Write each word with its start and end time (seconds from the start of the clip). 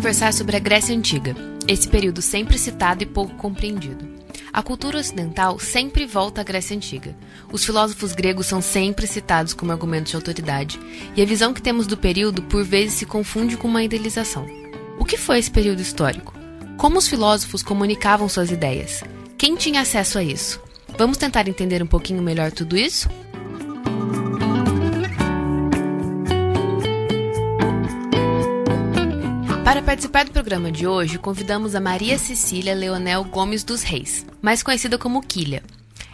conversar 0.00 0.32
sobre 0.32 0.56
a 0.56 0.58
Grécia 0.58 0.96
Antiga, 0.96 1.36
esse 1.68 1.86
período 1.86 2.22
sempre 2.22 2.56
citado 2.56 3.02
e 3.02 3.06
pouco 3.06 3.34
compreendido. 3.34 4.08
A 4.50 4.62
cultura 4.62 4.98
ocidental 4.98 5.58
sempre 5.58 6.06
volta 6.06 6.40
à 6.40 6.44
Grécia 6.44 6.74
Antiga. 6.74 7.14
Os 7.52 7.66
filósofos 7.66 8.14
gregos 8.14 8.46
são 8.46 8.62
sempre 8.62 9.06
citados 9.06 9.52
como 9.52 9.72
argumentos 9.72 10.08
de 10.08 10.16
autoridade, 10.16 10.80
e 11.14 11.20
a 11.20 11.26
visão 11.26 11.52
que 11.52 11.60
temos 11.60 11.86
do 11.86 11.98
período 11.98 12.40
por 12.44 12.64
vezes 12.64 12.94
se 12.94 13.04
confunde 13.04 13.58
com 13.58 13.68
uma 13.68 13.84
idealização. 13.84 14.46
O 14.98 15.04
que 15.04 15.18
foi 15.18 15.38
esse 15.38 15.50
período 15.50 15.82
histórico? 15.82 16.32
Como 16.78 16.96
os 16.96 17.06
filósofos 17.06 17.62
comunicavam 17.62 18.26
suas 18.26 18.50
ideias? 18.50 19.04
Quem 19.36 19.54
tinha 19.54 19.82
acesso 19.82 20.16
a 20.16 20.24
isso? 20.24 20.62
Vamos 20.96 21.18
tentar 21.18 21.46
entender 21.46 21.82
um 21.82 21.86
pouquinho 21.86 22.22
melhor 22.22 22.52
tudo 22.52 22.74
isso? 22.74 23.06
Para 29.70 29.82
participar 29.82 30.24
do 30.24 30.32
programa 30.32 30.72
de 30.72 30.84
hoje, 30.84 31.16
convidamos 31.16 31.76
a 31.76 31.80
Maria 31.80 32.18
Cecília 32.18 32.74
Leonel 32.74 33.22
Gomes 33.22 33.62
dos 33.62 33.84
Reis, 33.84 34.26
mais 34.42 34.64
conhecida 34.64 34.98
como 34.98 35.22
Quilha. 35.22 35.62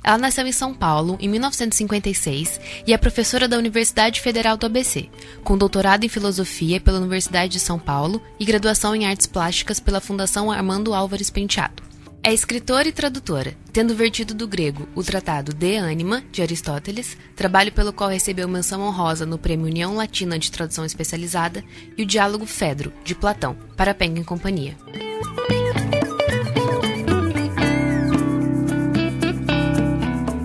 Ela 0.04 0.18
nasceu 0.18 0.46
em 0.46 0.52
São 0.52 0.74
Paulo 0.74 1.16
em 1.18 1.26
1956 1.26 2.60
e 2.86 2.92
é 2.92 2.98
professora 2.98 3.48
da 3.48 3.56
Universidade 3.56 4.20
Federal 4.20 4.58
do 4.58 4.66
ABC, 4.66 5.08
com 5.42 5.56
doutorado 5.56 6.04
em 6.04 6.08
filosofia 6.10 6.78
pela 6.82 6.98
Universidade 6.98 7.54
de 7.54 7.58
São 7.58 7.78
Paulo 7.78 8.20
e 8.38 8.44
graduação 8.44 8.94
em 8.94 9.06
artes 9.06 9.26
plásticas 9.26 9.80
pela 9.80 10.02
Fundação 10.02 10.50
Armando 10.50 10.92
Álvares 10.92 11.30
Penteado. 11.30 11.82
É 12.26 12.34
escritora 12.34 12.88
e 12.88 12.92
tradutora, 12.92 13.54
tendo 13.72 13.94
vertido 13.94 14.34
do 14.34 14.48
grego 14.48 14.88
o 14.96 15.02
tratado 15.04 15.54
De 15.54 15.76
Anima, 15.76 16.24
de 16.32 16.42
Aristóteles, 16.42 17.16
trabalho 17.36 17.70
pelo 17.70 17.92
qual 17.92 18.10
recebeu 18.10 18.48
menção 18.48 18.80
honrosa 18.80 19.24
no 19.24 19.38
Prêmio 19.38 19.66
União 19.66 19.94
Latina 19.94 20.36
de 20.36 20.50
Tradução 20.50 20.84
Especializada, 20.84 21.62
e 21.96 22.02
o 22.02 22.04
Diálogo 22.04 22.44
Fedro, 22.44 22.92
de 23.04 23.14
Platão, 23.14 23.56
para 23.76 23.94
Penguin 23.94 24.24
Companhia. 24.24 24.76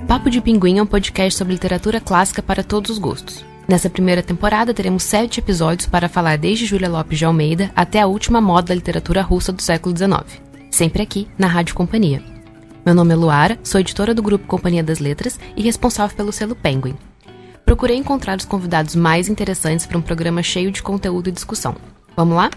Papo 0.07 0.29
de 0.29 0.39
Pinguim 0.39 0.77
é 0.77 0.83
um 0.83 0.85
podcast 0.85 1.35
sobre 1.35 1.53
literatura 1.53 1.99
clássica 1.99 2.43
para 2.43 2.63
todos 2.63 2.91
os 2.91 2.99
gostos. 2.99 3.43
Nessa 3.67 3.89
primeira 3.89 4.21
temporada, 4.21 4.71
teremos 4.71 5.01
sete 5.01 5.39
episódios 5.39 5.89
para 5.89 6.07
falar 6.07 6.37
desde 6.37 6.67
Júlia 6.67 6.89
Lopes 6.89 7.17
de 7.17 7.25
Almeida 7.25 7.71
até 7.75 8.01
a 8.01 8.05
última 8.05 8.39
moda 8.39 8.67
da 8.67 8.75
literatura 8.75 9.23
russa 9.23 9.51
do 9.51 9.63
século 9.63 9.97
XIX 9.97 10.50
sempre 10.71 11.03
aqui 11.03 11.27
na 11.37 11.47
Rádio 11.47 11.75
Companhia. 11.75 12.23
Meu 12.83 12.95
nome 12.95 13.13
é 13.13 13.15
Luara, 13.15 13.59
sou 13.63 13.79
editora 13.79 14.15
do 14.15 14.23
grupo 14.23 14.47
Companhia 14.47 14.83
das 14.83 14.99
Letras 14.99 15.39
e 15.55 15.61
responsável 15.61 16.15
pelo 16.15 16.31
selo 16.31 16.55
Penguin. 16.55 16.97
Procurei 17.63 17.95
encontrar 17.95 18.37
os 18.37 18.45
convidados 18.45 18.95
mais 18.95 19.29
interessantes 19.29 19.85
para 19.85 19.97
um 19.97 20.01
programa 20.01 20.41
cheio 20.41 20.71
de 20.71 20.81
conteúdo 20.81 21.29
e 21.29 21.31
discussão. 21.31 21.75
Vamos 22.15 22.35
lá? 22.35 22.49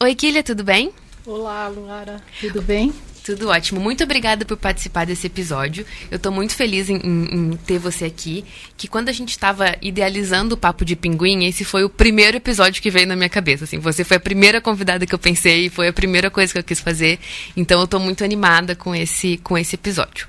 Oi, 0.00 0.14
Kília, 0.14 0.42
tudo 0.42 0.62
bem? 0.62 0.92
Olá, 1.26 1.68
Luara, 1.68 2.20
tudo 2.40 2.60
bem? 2.62 2.92
Tudo 3.24 3.48
ótimo. 3.48 3.80
Muito 3.80 4.02
obrigada 4.02 4.44
por 4.44 4.56
participar 4.56 5.06
desse 5.06 5.28
episódio. 5.28 5.86
Eu 6.10 6.16
estou 6.16 6.32
muito 6.32 6.56
feliz 6.56 6.90
em, 6.90 6.96
em, 6.96 7.34
em, 7.34 7.56
ter 7.56 7.78
você 7.78 8.04
aqui. 8.04 8.44
Que 8.76 8.88
quando 8.88 9.08
a 9.08 9.12
gente 9.12 9.30
estava 9.30 9.76
idealizando 9.80 10.54
o 10.54 10.58
Papo 10.58 10.84
de 10.84 10.96
Pinguim, 10.96 11.44
esse 11.44 11.64
foi 11.64 11.84
o 11.84 11.90
primeiro 11.90 12.36
episódio 12.36 12.82
que 12.82 12.90
veio 12.90 13.06
na 13.06 13.14
minha 13.14 13.28
cabeça. 13.28 13.62
Assim, 13.64 13.78
você 13.78 14.02
foi 14.02 14.16
a 14.16 14.20
primeira 14.20 14.60
convidada 14.60 15.06
que 15.06 15.14
eu 15.14 15.18
pensei, 15.18 15.70
foi 15.70 15.86
a 15.86 15.92
primeira 15.92 16.30
coisa 16.30 16.52
que 16.52 16.58
eu 16.58 16.64
quis 16.64 16.80
fazer. 16.80 17.20
Então 17.56 17.78
eu 17.78 17.84
estou 17.84 18.00
muito 18.00 18.24
animada 18.24 18.74
com 18.74 18.92
esse, 18.92 19.36
com 19.38 19.56
esse 19.56 19.76
episódio. 19.76 20.26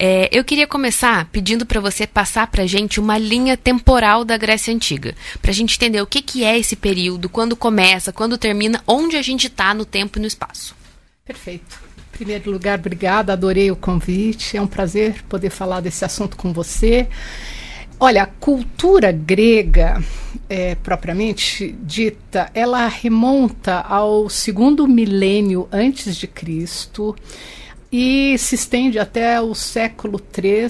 É, 0.00 0.28
eu 0.30 0.44
queria 0.44 0.68
começar 0.68 1.24
pedindo 1.32 1.66
para 1.66 1.80
você 1.80 2.06
passar 2.06 2.46
para 2.46 2.64
gente 2.64 3.00
uma 3.00 3.18
linha 3.18 3.56
temporal 3.56 4.24
da 4.24 4.36
Grécia 4.36 4.72
Antiga, 4.72 5.16
para 5.42 5.50
a 5.50 5.54
gente 5.54 5.74
entender 5.74 6.00
o 6.00 6.06
que, 6.06 6.22
que 6.22 6.44
é 6.44 6.56
esse 6.56 6.76
período, 6.76 7.28
quando 7.28 7.56
começa, 7.56 8.12
quando 8.12 8.38
termina, 8.38 8.80
onde 8.86 9.16
a 9.16 9.22
gente 9.22 9.48
está 9.48 9.74
no 9.74 9.84
tempo 9.84 10.16
e 10.18 10.20
no 10.20 10.28
espaço. 10.28 10.76
Perfeito 11.24 11.87
primeiro 12.18 12.50
lugar, 12.50 12.80
obrigada, 12.80 13.32
adorei 13.32 13.70
o 13.70 13.76
convite. 13.76 14.56
É 14.56 14.60
um 14.60 14.66
prazer 14.66 15.22
poder 15.28 15.50
falar 15.50 15.80
desse 15.80 16.04
assunto 16.04 16.36
com 16.36 16.52
você. 16.52 17.06
Olha, 18.00 18.24
a 18.24 18.26
cultura 18.26 19.12
grega, 19.12 20.02
é, 20.48 20.74
propriamente 20.74 21.76
dita, 21.80 22.50
ela 22.52 22.88
remonta 22.88 23.80
ao 23.80 24.28
segundo 24.28 24.86
milênio 24.88 25.68
antes 25.70 26.16
de 26.16 26.26
Cristo 26.26 27.14
e 27.90 28.36
se 28.36 28.56
estende 28.56 28.98
até 28.98 29.40
o 29.40 29.54
século 29.54 30.20
III 30.20 30.66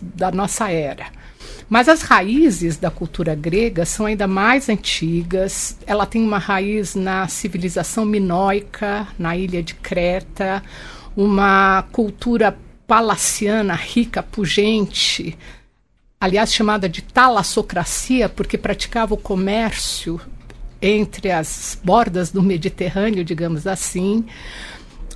da 0.00 0.30
nossa 0.30 0.70
era. 0.70 1.06
Mas 1.72 1.88
as 1.88 2.02
raízes 2.02 2.76
da 2.76 2.90
cultura 2.90 3.34
grega 3.34 3.86
são 3.86 4.04
ainda 4.04 4.26
mais 4.26 4.68
antigas. 4.68 5.78
Ela 5.86 6.04
tem 6.04 6.22
uma 6.22 6.36
raiz 6.36 6.94
na 6.94 7.26
civilização 7.28 8.04
minoica, 8.04 9.08
na 9.18 9.34
ilha 9.34 9.62
de 9.62 9.74
Creta, 9.76 10.62
uma 11.16 11.82
cultura 11.90 12.58
palaciana 12.86 13.74
rica, 13.74 14.22
pujante, 14.22 15.34
aliás 16.20 16.52
chamada 16.52 16.90
de 16.90 17.00
talassocracia, 17.00 18.28
porque 18.28 18.58
praticava 18.58 19.14
o 19.14 19.16
comércio 19.16 20.20
entre 20.82 21.30
as 21.30 21.78
bordas 21.82 22.30
do 22.30 22.42
Mediterrâneo, 22.42 23.24
digamos 23.24 23.66
assim. 23.66 24.26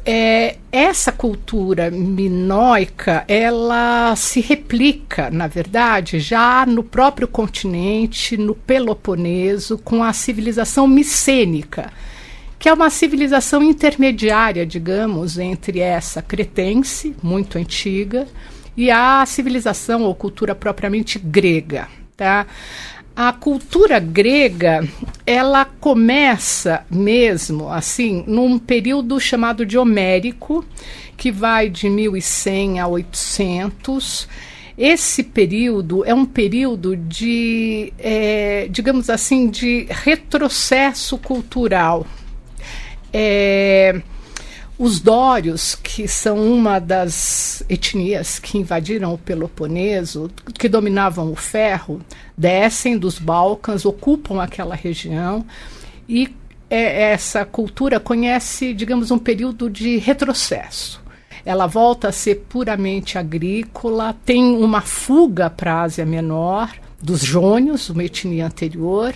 É, 0.09 0.59
essa 0.71 1.11
cultura 1.11 1.91
minoica, 1.91 3.25
ela 3.27 4.15
se 4.15 4.41
replica, 4.41 5.33
na 5.33 5.49
verdade, 5.49 6.21
já 6.21 6.65
no 6.65 6.85
próprio 6.85 7.27
continente, 7.27 8.37
no 8.37 8.55
Peloponeso, 8.55 9.77
com 9.79 10.05
a 10.05 10.13
civilização 10.13 10.87
micênica, 10.87 11.93
que 12.57 12.69
é 12.69 12.73
uma 12.73 12.89
civilização 12.89 13.61
intermediária, 13.65 14.65
digamos, 14.65 15.39
entre 15.39 15.81
essa 15.81 16.23
cretense, 16.23 17.17
muito 17.21 17.59
antiga, 17.59 18.29
e 18.77 18.93
a 18.93 19.27
civilização 19.27 20.03
ou 20.03 20.15
cultura 20.15 20.55
propriamente 20.55 21.19
grega, 21.19 21.89
tá? 22.17 22.47
A 23.17 23.33
cultura 23.33 23.99
grega 23.99 24.87
ela 25.27 25.65
começa 25.65 26.85
mesmo 26.91 27.71
assim 27.71 28.23
num 28.27 28.59
período 28.59 29.19
chamado 29.19 29.65
de 29.65 29.79
homérico 29.79 30.65
que 31.17 31.33
vai 31.33 31.71
de 31.71 31.89
1100 31.89 32.79
a 32.79 32.87
800 32.87 34.29
esse 34.79 35.23
período 35.23 36.05
é 36.05 36.13
um 36.13 36.27
período 36.27 36.95
de 36.95 37.93
é, 37.99 38.69
digamos 38.71 39.09
assim 39.09 39.49
de 39.49 39.87
retrocesso 39.89 41.17
cultural. 41.17 42.07
É, 43.11 44.03
os 44.79 45.01
dórios, 45.01 45.75
que 45.75 46.07
são 46.07 46.37
uma 46.37 46.79
das 46.79 47.63
etnias 47.69 48.39
que 48.39 48.59
invadiram 48.59 49.15
o 49.15 49.19
Peloponeso, 49.19 50.31
que 50.59 50.69
dominavam 50.69 51.33
o 51.33 51.37
ferro, 51.37 52.01
descem 52.37 52.99
dos 52.99 53.19
Balcãs, 53.19 53.87
ocupam 53.87 54.43
aquela 54.43 54.75
região 54.75 55.47
e 56.09 56.35
é, 56.69 57.13
essa 57.13 57.45
cultura 57.45 57.99
conhece, 57.99 58.75
digamos, 58.75 59.11
um 59.11 59.19
período 59.19 59.71
de 59.71 59.97
retrocesso. 59.97 61.01
Ela 61.45 61.67
volta 61.67 62.09
a 62.09 62.13
ser 62.13 62.45
puramente 62.49 63.17
agrícola, 63.17 64.15
tem 64.25 64.57
uma 64.57 64.81
fuga 64.81 65.49
para 65.49 65.75
a 65.75 65.83
Ásia 65.83 66.05
Menor, 66.05 66.71
dos 67.01 67.23
jônios, 67.23 67.89
uma 67.89 68.05
etnia 68.05 68.47
anterior, 68.47 69.15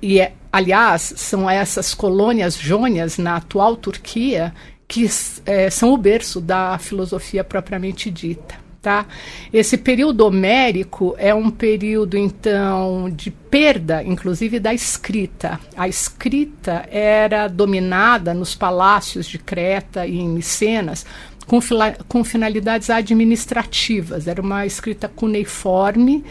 e 0.00 0.20
é, 0.20 0.32
aliás 0.52 1.12
são 1.16 1.50
essas 1.50 1.92
colônias 1.92 2.54
jônias 2.54 3.18
na 3.18 3.36
atual 3.36 3.76
Turquia 3.76 4.54
que 4.90 5.08
é, 5.46 5.70
são 5.70 5.94
o 5.94 5.96
berço 5.96 6.40
da 6.40 6.76
filosofia 6.76 7.44
propriamente 7.44 8.10
dita. 8.10 8.56
Tá? 8.82 9.06
Esse 9.52 9.76
período 9.76 10.26
homérico 10.26 11.14
é 11.16 11.32
um 11.32 11.48
período, 11.48 12.18
então, 12.18 13.08
de 13.08 13.30
perda, 13.30 14.02
inclusive, 14.02 14.58
da 14.58 14.74
escrita. 14.74 15.60
A 15.76 15.86
escrita 15.86 16.88
era 16.90 17.46
dominada 17.46 18.34
nos 18.34 18.56
palácios 18.56 19.26
de 19.26 19.38
Creta 19.38 20.06
e 20.08 20.18
em 20.18 20.28
Micenas 20.28 21.06
com, 21.46 21.60
com 22.08 22.24
finalidades 22.24 22.90
administrativas. 22.90 24.26
Era 24.26 24.42
uma 24.42 24.66
escrita 24.66 25.06
cuneiforme 25.06 26.24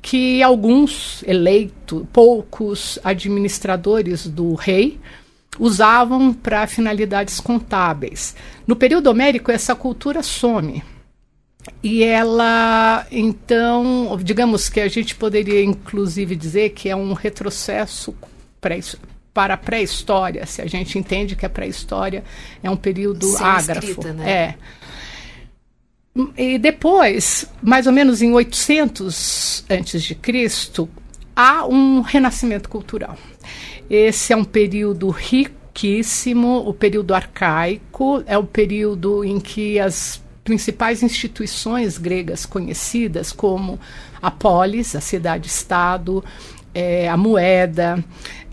que 0.00 0.42
alguns 0.42 1.22
eleitos, 1.26 2.04
poucos 2.10 2.98
administradores 3.04 4.26
do 4.26 4.54
rei, 4.54 4.98
usavam 5.58 6.32
para 6.32 6.66
finalidades 6.66 7.40
contábeis. 7.40 8.34
No 8.66 8.76
período 8.76 9.08
homérico, 9.08 9.50
essa 9.50 9.74
cultura 9.74 10.22
some. 10.22 10.82
E 11.82 12.02
ela, 12.02 13.06
então, 13.10 14.18
digamos 14.22 14.68
que 14.68 14.80
a 14.80 14.88
gente 14.88 15.14
poderia 15.14 15.62
inclusive 15.62 16.34
dizer 16.34 16.70
que 16.70 16.88
é 16.88 16.96
um 16.96 17.12
retrocesso 17.12 18.14
pré 18.60 18.80
para 19.34 19.54
a 19.54 19.56
pré-história, 19.56 20.44
se 20.46 20.60
a 20.60 20.66
gente 20.66 20.98
entende 20.98 21.36
que 21.36 21.46
a 21.46 21.48
pré-história 21.48 22.24
é 22.60 22.68
um 22.68 22.76
período 22.76 23.24
Sem 23.24 23.46
ágrafo. 23.46 23.86
Escrita, 23.86 24.12
né? 24.12 24.30
É. 24.30 24.54
E 26.36 26.58
depois, 26.58 27.46
mais 27.62 27.86
ou 27.86 27.92
menos 27.92 28.20
em 28.20 28.32
800 28.32 29.64
antes 29.70 30.02
de 30.02 30.16
Cristo, 30.16 30.88
há 31.36 31.64
um 31.66 32.00
renascimento 32.00 32.68
cultural. 32.68 33.16
Esse 33.90 34.32
é 34.32 34.36
um 34.36 34.44
período 34.44 35.08
riquíssimo, 35.08 36.68
o 36.68 36.74
período 36.74 37.14
arcaico, 37.14 38.22
é 38.26 38.36
o 38.36 38.44
período 38.44 39.24
em 39.24 39.40
que 39.40 39.78
as 39.78 40.22
principais 40.44 41.02
instituições 41.02 41.98
gregas 41.98 42.46
conhecidas, 42.46 43.32
como 43.32 43.78
a 44.20 44.30
polis, 44.30 44.96
a 44.96 45.00
cidade-estado, 45.00 46.24
é, 46.74 47.08
a 47.08 47.16
moeda, 47.16 48.02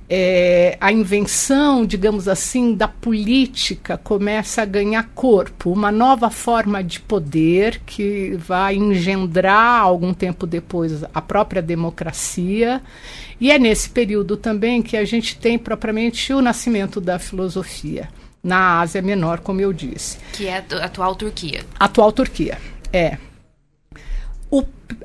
é, 0.10 0.78
a 0.80 0.92
invenção, 0.92 1.86
digamos 1.86 2.28
assim, 2.28 2.74
da 2.76 2.88
política 2.88 3.98
começa 3.98 4.62
a 4.62 4.66
ganhar 4.66 5.10
corpo, 5.16 5.72
uma 5.72 5.92
nova 5.92 6.30
forma 6.30 6.84
de 6.84 7.00
poder 7.00 7.82
que 7.86 8.36
vai 8.38 8.76
engendrar 8.76 9.82
algum 9.82 10.14
tempo 10.14 10.46
depois 10.46 11.04
a 11.14 11.22
própria 11.22 11.62
democracia. 11.62 12.82
E 13.42 13.52
é 13.52 13.58
nesse 13.58 13.90
período 13.90 14.38
também 14.38 14.82
que 14.82 14.96
a 14.96 15.04
gente 15.04 15.38
tem 15.38 15.58
propriamente 15.58 16.32
o 16.34 16.42
nascimento 16.42 17.02
da 17.02 17.18
filosofia 17.18 18.08
na 18.44 18.82
Ásia 18.82 19.02
Menor, 19.02 19.40
como 19.40 19.60
eu 19.60 19.74
disse. 19.74 20.20
Que 20.34 20.48
é 20.48 20.58
a 20.58 20.86
atual 20.86 21.16
Turquia. 21.16 21.66
Atual 21.80 22.12
Turquia, 22.12 22.60
é. 22.94 23.18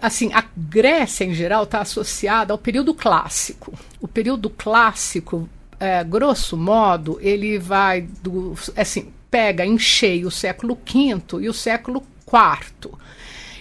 Assim, 0.01 0.33
a 0.33 0.45
Grécia 0.57 1.25
em 1.25 1.35
geral 1.35 1.65
está 1.65 1.81
associada 1.81 2.53
ao 2.53 2.59
período 2.59 2.95
clássico. 2.95 3.73
O 4.01 4.09
período 4.09 4.51
clássico, 4.51 5.49
é, 5.79 6.03
grosso 6.05 6.57
modo, 6.57 7.19
ele 7.21 7.59
vai 7.59 8.03
do, 8.23 8.55
assim, 8.77 9.13
pega 9.31 9.65
em 9.65 9.79
cheio 9.79 10.29
o 10.29 10.31
século 10.31 10.75
V 10.75 11.43
e 11.43 11.49
o 11.49 11.55
século 11.55 12.03
IV. 12.27 12.93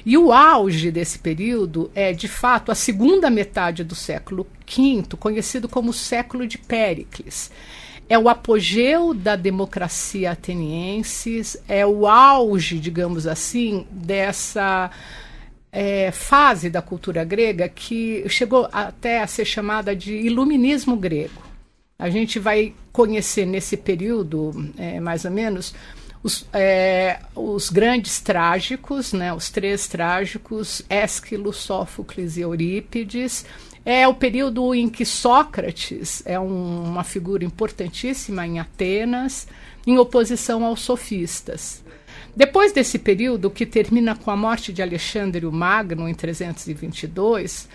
E 0.05 0.17
o 0.17 0.31
auge 0.31 0.91
desse 0.91 1.19
período 1.19 1.91
é, 1.93 2.13
de 2.13 2.27
fato, 2.27 2.71
a 2.71 2.75
segunda 2.75 3.29
metade 3.29 3.83
do 3.83 3.95
século 3.95 4.47
V, 4.65 5.03
conhecido 5.19 5.67
como 5.67 5.93
século 5.93 6.47
de 6.47 6.57
Péricles. 6.57 7.51
É 8.07 8.17
o 8.17 8.27
apogeu 8.27 9.13
da 9.13 9.35
democracia 9.35 10.31
ateniense, 10.31 11.59
é 11.67 11.85
o 11.85 12.07
auge, 12.07 12.79
digamos 12.79 13.27
assim, 13.27 13.85
dessa 13.91 14.89
é, 15.71 16.11
fase 16.11 16.69
da 16.69 16.81
cultura 16.81 17.23
grega 17.23 17.69
que 17.69 18.27
chegou 18.27 18.67
até 18.71 19.21
a 19.21 19.27
ser 19.27 19.45
chamada 19.45 19.95
de 19.95 20.13
iluminismo 20.13 20.95
grego. 20.95 21.41
A 21.97 22.09
gente 22.09 22.39
vai 22.39 22.73
conhecer 22.91 23.45
nesse 23.45 23.75
período, 23.75 24.71
é, 24.77 24.99
mais 24.99 25.25
ou 25.25 25.31
menos, 25.31 25.73
os, 26.23 26.45
é, 26.53 27.19
os, 27.35 27.69
grandes 27.69 28.19
trágicos, 28.19 29.13
né, 29.13 29.33
os 29.33 29.49
três 29.49 29.87
trágicos, 29.87 30.81
Ésquilo, 30.89 31.53
Sófocles 31.53 32.37
e 32.37 32.41
Eurípides. 32.41 33.45
É 33.85 34.07
o 34.07 34.13
período 34.13 34.73
em 34.75 34.89
que 34.89 35.05
Sócrates 35.05 36.21
é 36.25 36.39
um, 36.39 36.83
uma 36.83 37.03
figura 37.03 37.45
importantíssima 37.45 38.45
em 38.45 38.59
Atenas, 38.59 39.47
em 39.85 39.97
oposição 39.97 40.65
aos 40.65 40.81
sofistas. 40.81 41.83
Depois 42.39 42.71
desse 42.71 42.97
período, 42.97 43.51
que 43.51 43.65
termina 43.65 44.15
com 44.15 44.31
a 44.31 44.37
morte 44.37 44.71
de 44.71 44.81
Alexandre 44.81 45.45
o 45.45 45.51
Magno 45.51 46.07
em 46.07 46.13
322, 46.13 47.67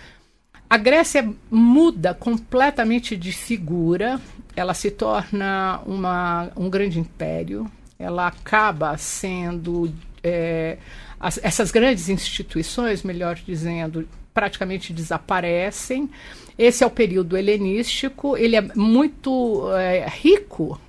a 0.67 0.75
Grécia 0.75 1.31
muda 1.51 2.15
completamente 2.15 3.15
de 3.15 3.31
figura, 3.31 4.19
ela 4.55 4.73
se 4.73 4.89
torna 4.89 5.79
uma, 5.85 6.49
um 6.57 6.67
grande 6.67 6.99
império, 6.99 7.69
ela 7.99 8.25
acaba 8.25 8.97
sendo. 8.97 9.93
É, 10.23 10.79
as, 11.19 11.39
essas 11.43 11.69
grandes 11.69 12.09
instituições, 12.09 13.03
melhor 13.03 13.35
dizendo, 13.35 14.09
praticamente 14.33 14.91
desaparecem. 14.91 16.09
Esse 16.57 16.83
é 16.83 16.87
o 16.87 16.89
período 16.89 17.37
helenístico, 17.37 18.35
ele 18.35 18.55
é 18.55 18.61
muito 18.75 19.71
é, 19.73 20.07
rico 20.09 20.81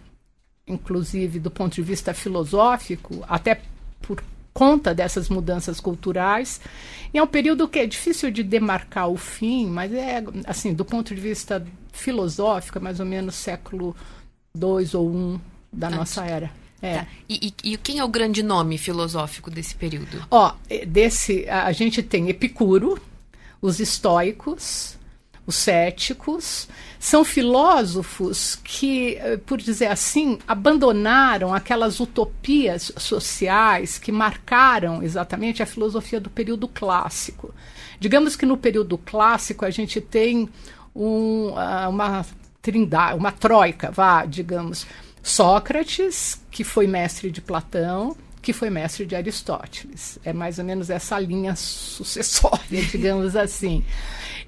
inclusive 0.67 1.39
do 1.39 1.51
ponto 1.51 1.75
de 1.75 1.83
vista 1.83 2.13
filosófico, 2.13 3.25
até 3.29 3.61
por 4.03 4.23
conta 4.53 4.95
dessas 4.95 5.29
mudanças 5.29 5.81
culturais. 5.81 6.61
E 7.13 7.19
é 7.19 7.23
um 7.23 7.27
período 7.27 7.69
que 7.69 7.79
é 7.79 7.87
difícil 7.87 8.31
de 8.31 8.43
demarcar 8.43 9.09
o 9.09 9.17
fim, 9.17 9.67
mas 9.67 9.93
é 9.93 10.25
assim, 10.47 10.75
do 10.75 10.85
ponto 10.85 11.15
de 11.15 11.21
vista 11.21 11.65
filosófico, 11.93 12.79
é 12.79 12.81
mais 12.81 12.99
ou 12.99 13.07
menos 13.07 13.35
século 13.35 13.95
II 14.55 14.91
ou 14.95 15.37
I 15.37 15.41
da 15.73 15.91
nossa 15.91 16.25
era. 16.25 16.51
É. 16.83 16.99
Tá. 16.99 17.07
E, 17.29 17.55
e, 17.65 17.73
e, 17.73 17.77
quem 17.79 17.99
é 17.99 18.05
o 18.05 18.09
grande 18.09 18.43
nome 18.43 18.77
filosófico 18.77 19.51
desse 19.51 19.75
período? 19.75 20.25
Ó, 20.31 20.53
desse 20.87 21.49
a 21.49 21.73
gente 21.73 22.03
tem 22.03 22.29
Epicuro, 22.29 23.01
os 23.63 23.81
estoicos, 23.81 24.97
os 25.47 25.55
céticos, 25.55 26.69
são 26.99 27.25
filósofos 27.25 28.59
que, 28.65 29.15
eh, 29.17 29.37
por 29.37 29.59
dizer 29.59 29.87
assim, 29.87 30.39
abandonaram 30.47 31.55
aquelas 31.55 32.01
utopias 32.01 32.93
sociais 32.97 33.99
que 33.99 34.11
marcaram 34.11 35.03
exatamente 35.03 35.63
a 35.63 35.67
filosofia 35.67 36.21
do 36.21 36.29
período 36.29 36.67
clássico. 36.67 37.55
Digamos 38.01 38.35
que 38.35 38.45
no 38.45 38.57
período 38.57 38.99
clássico 38.99 39.65
a 39.65 39.71
gente 39.71 40.01
tem 40.01 40.49
um, 40.95 41.53
ah, 41.57 41.89
uma 41.89 42.27
trindade, 42.61 43.17
uma 43.17 43.31
troika, 43.31 43.91
vá, 43.93 44.25
digamos, 44.25 44.87
Sócrates, 45.23 46.41
que 46.51 46.65
foi 46.65 46.87
mestre 46.87 47.31
de 47.31 47.41
Platão, 47.41 48.17
que 48.43 48.53
foi 48.53 48.71
mestre 48.71 49.05
de 49.05 49.17
Aristóteles. 49.17 50.19
É 50.25 50.33
mais 50.33 50.59
ou 50.59 50.65
menos 50.65 50.89
essa 50.89 51.19
linha 51.19 51.57
sucessória, 51.57 52.83
digamos 52.91 53.35
assim. 53.35 53.85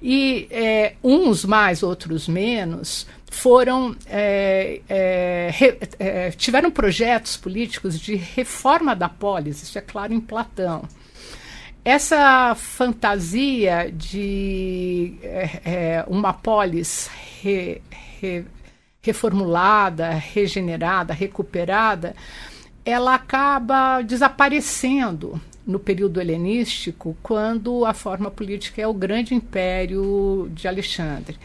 E 0.01 0.47
é, 0.49 0.93
uns 1.03 1.43
mais, 1.43 1.83
outros 1.83 2.27
menos, 2.27 3.05
foram 3.29 3.95
é, 4.07 4.81
é, 4.87 5.49
re, 5.51 5.77
é, 5.99 6.31
tiveram 6.31 6.71
projetos 6.71 7.37
políticos 7.37 7.99
de 7.99 8.15
reforma 8.15 8.95
da 8.95 9.09
polis, 9.09 9.61
isso 9.61 9.77
é 9.77 9.81
claro 9.81 10.13
em 10.13 10.19
Platão. 10.19 10.83
Essa 11.83 12.55
fantasia 12.55 13.91
de 13.91 15.15
é, 15.23 15.61
é, 15.63 16.05
uma 16.07 16.33
polis 16.33 17.09
re, 17.41 17.81
re, 18.19 18.45
reformulada, 19.01 20.09
regenerada, 20.09 21.13
recuperada, 21.13 22.15
ela 22.85 23.15
acaba 23.15 24.01
desaparecendo 24.01 25.39
no 25.69 25.79
período 25.79 26.19
helenístico, 26.19 27.15
quando 27.21 27.85
a 27.85 27.93
forma 27.93 28.31
política 28.31 28.81
é 28.81 28.87
o 28.87 28.93
grande 28.93 29.35
império 29.35 30.49
de 30.51 30.67
Alexandre. 30.67 31.37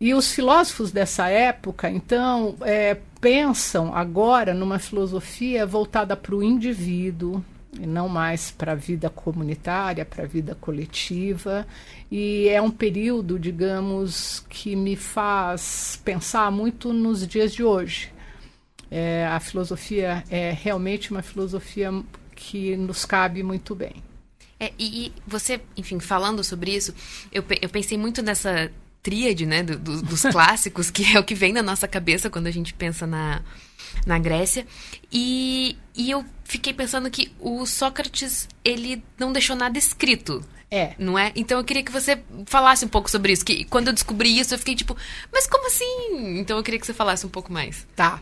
E 0.00 0.12
os 0.12 0.32
filósofos 0.32 0.90
dessa 0.90 1.28
época, 1.28 1.88
então, 1.88 2.56
é, 2.62 2.96
pensam 3.20 3.94
agora 3.94 4.52
numa 4.52 4.80
filosofia 4.80 5.64
voltada 5.64 6.16
para 6.16 6.34
o 6.34 6.42
indivíduo, 6.42 7.44
e 7.80 7.86
não 7.86 8.08
mais 8.08 8.50
para 8.50 8.72
a 8.72 8.74
vida 8.74 9.08
comunitária, 9.08 10.04
para 10.04 10.24
a 10.24 10.26
vida 10.26 10.56
coletiva. 10.60 11.64
E 12.10 12.48
é 12.48 12.60
um 12.60 12.70
período, 12.70 13.38
digamos, 13.38 14.44
que 14.48 14.74
me 14.74 14.96
faz 14.96 16.00
pensar 16.04 16.50
muito 16.50 16.92
nos 16.92 17.24
dias 17.26 17.52
de 17.52 17.62
hoje. 17.62 18.12
É, 18.90 19.26
a 19.26 19.38
filosofia 19.38 20.24
é 20.30 20.50
realmente 20.50 21.10
uma 21.10 21.22
filosofia 21.22 21.92
que 22.38 22.76
nos 22.76 23.04
cabe 23.04 23.42
muito 23.42 23.74
bem. 23.74 24.02
É, 24.60 24.72
e, 24.78 25.12
você, 25.26 25.60
enfim, 25.76 25.98
falando 25.98 26.42
sobre 26.44 26.74
isso, 26.74 26.94
eu, 27.32 27.44
eu 27.60 27.68
pensei 27.68 27.98
muito 27.98 28.22
nessa 28.22 28.70
tríade, 29.02 29.44
né, 29.44 29.62
do, 29.62 29.76
do, 29.76 30.02
dos 30.02 30.22
clássicos, 30.30 30.90
que 30.90 31.16
é 31.16 31.18
o 31.18 31.24
que 31.24 31.34
vem 31.34 31.52
na 31.52 31.62
nossa 31.62 31.88
cabeça 31.88 32.30
quando 32.30 32.46
a 32.46 32.50
gente 32.50 32.72
pensa 32.72 33.06
na, 33.06 33.42
na 34.06 34.18
Grécia. 34.18 34.66
E, 35.12 35.76
e 35.96 36.10
eu 36.10 36.24
fiquei 36.44 36.72
pensando 36.72 37.10
que 37.10 37.32
o 37.40 37.66
Sócrates, 37.66 38.48
ele 38.64 39.02
não 39.18 39.32
deixou 39.32 39.56
nada 39.56 39.76
escrito. 39.76 40.44
É. 40.70 40.94
Não 40.98 41.18
é? 41.18 41.32
Então 41.34 41.58
eu 41.58 41.64
queria 41.64 41.82
que 41.82 41.90
você 41.90 42.22
falasse 42.46 42.84
um 42.84 42.88
pouco 42.88 43.10
sobre 43.10 43.32
isso. 43.32 43.44
Que 43.44 43.64
quando 43.64 43.88
eu 43.88 43.92
descobri 43.92 44.38
isso, 44.38 44.54
eu 44.54 44.58
fiquei 44.58 44.74
tipo, 44.74 44.96
mas 45.32 45.46
como 45.46 45.66
assim? 45.66 46.38
Então 46.38 46.56
eu 46.56 46.62
queria 46.62 46.78
que 46.78 46.86
você 46.86 46.92
falasse 46.92 47.26
um 47.26 47.30
pouco 47.30 47.52
mais. 47.52 47.86
Tá. 47.96 48.20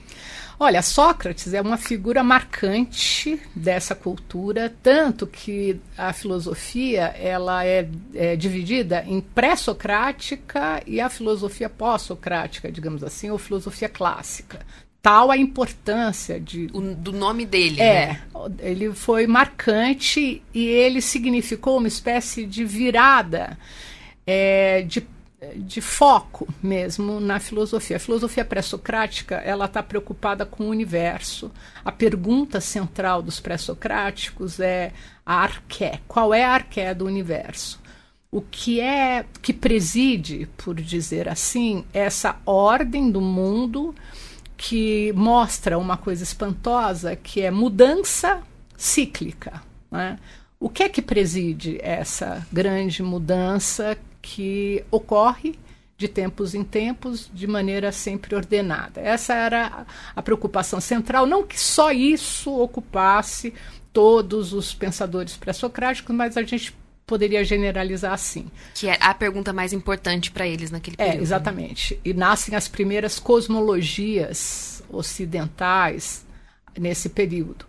Olha, 0.58 0.80
Sócrates 0.80 1.52
é 1.52 1.60
uma 1.60 1.76
figura 1.76 2.22
marcante 2.24 3.38
dessa 3.54 3.94
cultura, 3.94 4.74
tanto 4.82 5.26
que 5.26 5.78
a 5.98 6.14
filosofia 6.14 7.14
ela 7.18 7.64
é, 7.64 7.86
é 8.14 8.36
dividida 8.36 9.04
em 9.06 9.20
pré-socrática 9.20 10.82
e 10.86 10.98
a 10.98 11.10
filosofia 11.10 11.68
pós-socrática, 11.68 12.72
digamos 12.72 13.04
assim, 13.04 13.30
ou 13.30 13.36
filosofia 13.36 13.88
clássica. 13.88 14.60
Tal 15.02 15.30
a 15.30 15.36
importância 15.36 16.40
de 16.40 16.70
o, 16.72 16.80
do 16.80 17.12
nome 17.12 17.44
dele. 17.44 17.80
É, 17.80 18.06
né? 18.08 18.22
ele 18.60 18.92
foi 18.92 19.26
marcante 19.26 20.42
e 20.54 20.66
ele 20.66 21.02
significou 21.02 21.76
uma 21.76 21.86
espécie 21.86 22.46
de 22.46 22.64
virada 22.64 23.58
é, 24.26 24.82
de 24.82 25.06
de 25.56 25.80
foco 25.80 26.48
mesmo 26.62 27.20
na 27.20 27.38
filosofia. 27.38 27.96
A 27.96 28.00
filosofia 28.00 28.44
pré-socrática 28.44 29.36
ela 29.36 29.66
está 29.66 29.82
preocupada 29.82 30.46
com 30.46 30.64
o 30.64 30.70
universo. 30.70 31.50
A 31.84 31.92
pergunta 31.92 32.60
central 32.60 33.22
dos 33.22 33.38
pré-socráticos 33.38 34.60
é 34.60 34.92
a 35.24 35.42
arqué. 35.42 36.00
Qual 36.08 36.32
é 36.32 36.44
a 36.44 36.52
arqué 36.52 36.94
do 36.94 37.04
universo? 37.04 37.80
O 38.30 38.40
que 38.40 38.80
é 38.80 39.24
que 39.40 39.52
preside, 39.52 40.48
por 40.56 40.74
dizer 40.74 41.28
assim, 41.28 41.84
essa 41.92 42.36
ordem 42.44 43.10
do 43.10 43.20
mundo 43.20 43.94
que 44.56 45.12
mostra 45.12 45.78
uma 45.78 45.96
coisa 45.96 46.22
espantosa, 46.22 47.14
que 47.14 47.42
é 47.42 47.50
mudança 47.50 48.42
cíclica. 48.76 49.62
Né? 49.90 50.18
O 50.58 50.70
que 50.70 50.82
é 50.82 50.88
que 50.88 51.02
preside 51.02 51.78
essa 51.82 52.46
grande 52.50 53.02
mudança 53.02 53.96
que 54.26 54.84
ocorre 54.90 55.54
de 55.96 56.08
tempos 56.08 56.52
em 56.52 56.64
tempos, 56.64 57.30
de 57.32 57.46
maneira 57.46 57.92
sempre 57.92 58.34
ordenada. 58.34 59.00
Essa 59.00 59.34
era 59.34 59.86
a 60.14 60.20
preocupação 60.20 60.80
central, 60.80 61.26
não 61.26 61.46
que 61.46 61.58
só 61.58 61.92
isso 61.92 62.52
ocupasse 62.52 63.54
todos 63.92 64.52
os 64.52 64.74
pensadores 64.74 65.36
pré-socráticos, 65.36 66.14
mas 66.14 66.36
a 66.36 66.42
gente 66.42 66.76
poderia 67.06 67.44
generalizar 67.44 68.12
assim. 68.12 68.50
Que 68.74 68.88
é 68.88 68.98
a 69.00 69.14
pergunta 69.14 69.52
mais 69.52 69.72
importante 69.72 70.30
para 70.32 70.46
eles 70.46 70.72
naquele 70.72 70.96
é, 70.98 71.04
período. 71.04 71.20
É, 71.20 71.22
exatamente. 71.22 72.00
E 72.04 72.12
nascem 72.12 72.56
as 72.56 72.66
primeiras 72.66 73.20
cosmologias 73.20 74.82
ocidentais 74.90 76.26
nesse 76.76 77.08
período. 77.08 77.64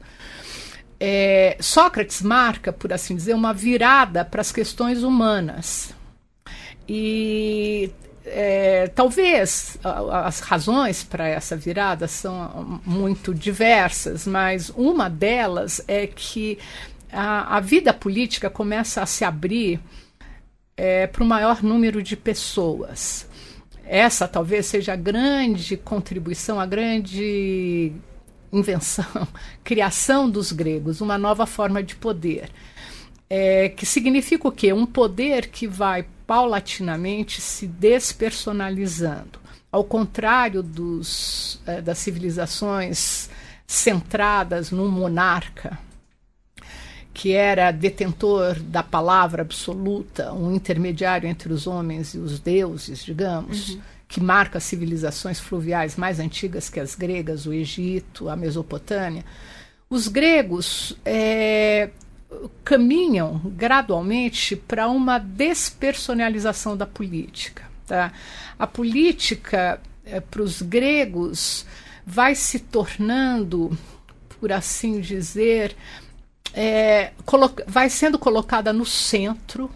É, 1.00 1.56
Sócrates 1.62 2.24
marca, 2.24 2.74
por 2.74 2.92
assim 2.92 3.16
dizer, 3.16 3.36
uma 3.36 3.54
virada 3.54 4.26
para 4.26 4.42
as 4.42 4.52
questões 4.52 5.04
humanas. 5.04 5.96
E 6.88 7.92
é, 8.26 8.88
talvez 8.88 9.78
as 9.84 10.40
razões 10.42 11.04
para 11.04 11.28
essa 11.28 11.56
virada 11.56 12.08
são 12.08 12.82
muito 12.86 13.34
diversas, 13.34 14.28
mas 14.28 14.70
uma 14.76 15.10
delas 15.10 15.82
é 15.88 16.08
que 16.08 16.58
a, 17.12 17.58
a 17.58 17.60
vida 17.60 17.94
política 17.94 18.50
começa 18.50 19.02
a 19.02 19.06
se 19.06 19.24
abrir 19.24 19.80
é, 20.76 21.08
para 21.08 21.24
o 21.24 21.28
maior 21.28 21.64
número 21.64 22.04
de 22.04 22.16
pessoas. 22.16 23.28
Essa 23.86 24.28
talvez 24.28 24.66
seja 24.66 24.94
a 24.94 24.98
grande 24.98 25.78
contribuição, 25.78 26.60
a 26.60 26.66
grande 26.66 27.94
invenção, 28.52 29.06
criação 29.64 30.30
dos 30.30 30.52
gregos, 30.52 31.00
uma 31.00 31.18
nova 31.18 31.46
forma 31.46 31.82
de 31.82 31.96
poder. 31.96 32.50
É, 33.30 33.70
que 33.70 33.86
significa 33.86 34.48
o 34.48 34.52
quê? 34.52 34.72
Um 34.72 34.86
poder 34.86 35.48
que 35.48 35.68
vai 35.68 36.06
paulatinamente 36.28 37.42
se 37.42 37.66
despersonalizando. 37.66 39.40
Ao 39.72 39.84
contrário 39.84 40.62
dos, 40.62 41.60
é, 41.66 41.82
das 41.82 41.98
civilizações 41.98 43.30
centradas 43.66 44.72
no 44.72 44.90
monarca, 44.90 45.80
que 47.14 47.34
era 47.34 47.72
detentor 47.72 48.60
da 48.60 48.84
palavra 48.84 49.42
absoluta, 49.42 50.32
um 50.34 50.54
intermediário 50.54 51.28
entre 51.28 51.52
os 51.52 51.66
homens 51.66 52.14
e 52.14 52.20
os 52.20 52.40
deuses, 52.40 53.04
digamos, 53.04 53.70
uhum. 53.70 53.82
que 54.08 54.22
marca 54.22 54.60
as 54.60 54.64
civilizações 54.64 55.40
fluviais 55.40 55.96
mais 55.96 56.20
antigas 56.20 56.70
que 56.70 56.80
as 56.80 56.94
gregas, 56.94 57.46
o 57.46 57.54
Egito, 57.54 58.30
a 58.30 58.36
Mesopotâmia. 58.36 59.26
Os 59.90 60.08
gregos 60.08 60.96
é, 61.04 61.90
caminham 62.64 63.42
gradualmente 63.46 64.56
para 64.56 64.88
uma 64.88 65.18
despersonalização 65.18 66.76
da 66.76 66.86
política. 66.86 67.64
Tá? 67.86 68.12
A 68.60 68.68
política, 68.68 69.82
é, 70.06 70.20
para 70.20 70.42
os 70.42 70.62
gregos, 70.62 71.66
vai 72.06 72.36
se 72.36 72.60
tornando, 72.60 73.78
por 74.40 74.52
assim 74.52 75.00
dizer, 75.00 75.76
é, 76.54 77.12
vai 77.68 77.90
sendo 77.90 78.20
colocada 78.20 78.74
no 78.74 78.86
centro 78.86 79.70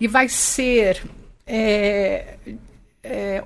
e 0.00 0.06
vai 0.06 0.28
ser 0.28 1.02
é, 1.46 2.36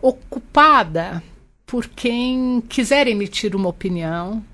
ocupada 0.00 1.22
por 1.64 1.86
quem 1.86 2.62
quiser 2.68 3.06
emitir 3.06 3.56
uma 3.56 3.68
opinião. 3.68 4.44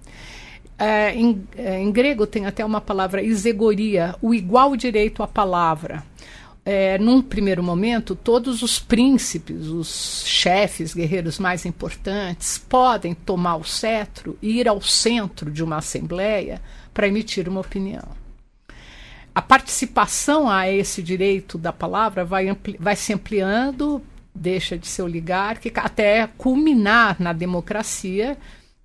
É, 0.79 1.13
em, 1.13 1.45
é, 1.57 1.81
em, 1.81 1.91
grego 1.91 2.25
tem 2.25 2.47
até 2.47 2.65
uma 2.65 2.81
palavra 2.81 3.21
isegoria, 3.21 4.15
o 4.23 4.33
igual 4.33 4.77
direito 4.77 5.23
à 5.25 5.27
palavra. 5.27 6.05
É, 6.65 6.99
num 6.99 7.21
primeiro 7.21 7.63
momento, 7.63 8.15
todos 8.15 8.63
os 8.63 8.79
príncipes, 8.79 9.67
os 9.67 10.23
chefes, 10.25 10.95
guerreiros 10.95 11.39
mais 11.39 11.67
importantes, 11.67 12.59
podem 12.59 13.15
tomar 13.15 13.57
o 13.57 13.65
cetro 13.65 14.39
e 14.41 14.61
ir 14.61 14.69
ao 14.69 14.81
centro 14.81 15.51
de 15.51 15.65
uma 15.65 15.79
assembleia 15.79 16.61
para 16.93 17.09
emitir 17.09 17.49
uma 17.49 17.61
opinião. 17.61 18.07
A 19.35 19.43
participação 19.43 20.49
a 20.49 20.71
esse 20.71 21.03
direito 21.03 21.57
da 21.57 21.73
palavra 21.73 22.25
vai, 22.25 22.57
vai 22.79 22.97
se 22.97 23.13
ampliando, 23.13 24.03
deixa 24.35 24.77
de 24.77 24.87
ser 24.87 25.03
oligárquica, 25.03 25.81
até 25.81 26.27
culminar 26.27 27.17
na 27.19 27.33
democracia, 27.33 28.37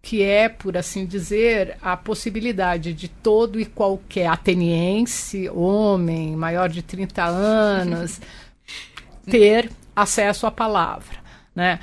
que 0.04 0.22
é, 0.22 0.50
por 0.50 0.76
assim 0.76 1.06
dizer, 1.06 1.78
a 1.82 1.96
possibilidade 1.96 2.94
de 2.94 3.08
todo 3.08 3.58
e 3.58 3.64
qualquer 3.64 4.28
ateniense, 4.28 5.50
homem, 5.50 6.36
maior 6.36 6.68
de 6.68 6.82
30 6.82 7.24
anos, 7.24 8.20
ter 9.26 9.72
acesso 9.96 10.46
à 10.46 10.52
palavra. 10.52 11.16
Né? 11.56 11.80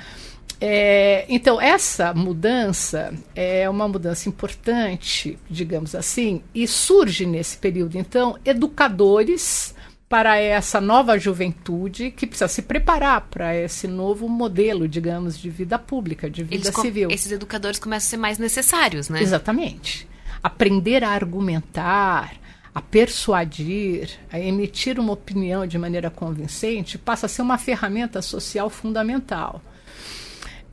É, 0.61 1.25
então, 1.27 1.59
essa 1.59 2.13
mudança 2.13 3.11
é 3.35 3.67
uma 3.67 3.87
mudança 3.87 4.29
importante, 4.29 5.39
digamos 5.49 5.95
assim, 5.95 6.43
e 6.53 6.67
surge 6.67 7.25
nesse 7.25 7.57
período, 7.57 7.97
então, 7.97 8.37
educadores 8.45 9.73
para 10.11 10.37
essa 10.37 10.81
nova 10.81 11.17
juventude 11.17 12.11
que 12.11 12.27
precisa 12.27 12.49
se 12.49 12.63
preparar 12.63 13.29
para 13.31 13.55
esse 13.55 13.87
novo 13.87 14.27
modelo, 14.27 14.85
digamos, 14.85 15.39
de 15.39 15.49
vida 15.49 15.79
pública, 15.79 16.29
de 16.29 16.43
vida 16.43 16.67
Eles 16.67 16.75
civil. 16.75 17.09
Esses 17.09 17.31
educadores 17.31 17.79
começam 17.79 18.07
a 18.07 18.09
ser 18.09 18.17
mais 18.17 18.37
necessários, 18.37 19.07
né? 19.07 19.21
Exatamente. 19.21 20.05
Aprender 20.43 21.01
a 21.05 21.11
argumentar, 21.11 22.33
a 22.75 22.81
persuadir, 22.81 24.09
a 24.29 24.37
emitir 24.37 24.99
uma 24.99 25.13
opinião 25.13 25.65
de 25.65 25.77
maneira 25.77 26.09
convincente 26.09 26.97
passa 26.97 27.27
a 27.27 27.29
ser 27.29 27.41
uma 27.41 27.57
ferramenta 27.57 28.21
social 28.21 28.69
fundamental. 28.69 29.61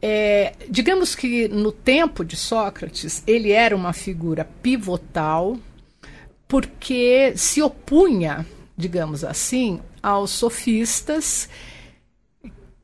É, 0.03 0.53
digamos 0.69 1.15
que 1.15 1.47
no 1.47 1.71
tempo 1.71 2.25
de 2.25 2.35
Sócrates, 2.35 3.23
ele 3.25 3.53
era 3.53 3.77
uma 3.77 3.93
figura 3.93 4.45
pivotal, 4.61 5.57
porque 6.49 7.35
se 7.37 7.63
opunha, 7.63 8.45
digamos 8.79 9.25
assim, 9.25 9.81
aos 10.01 10.31
sofistas, 10.31 11.49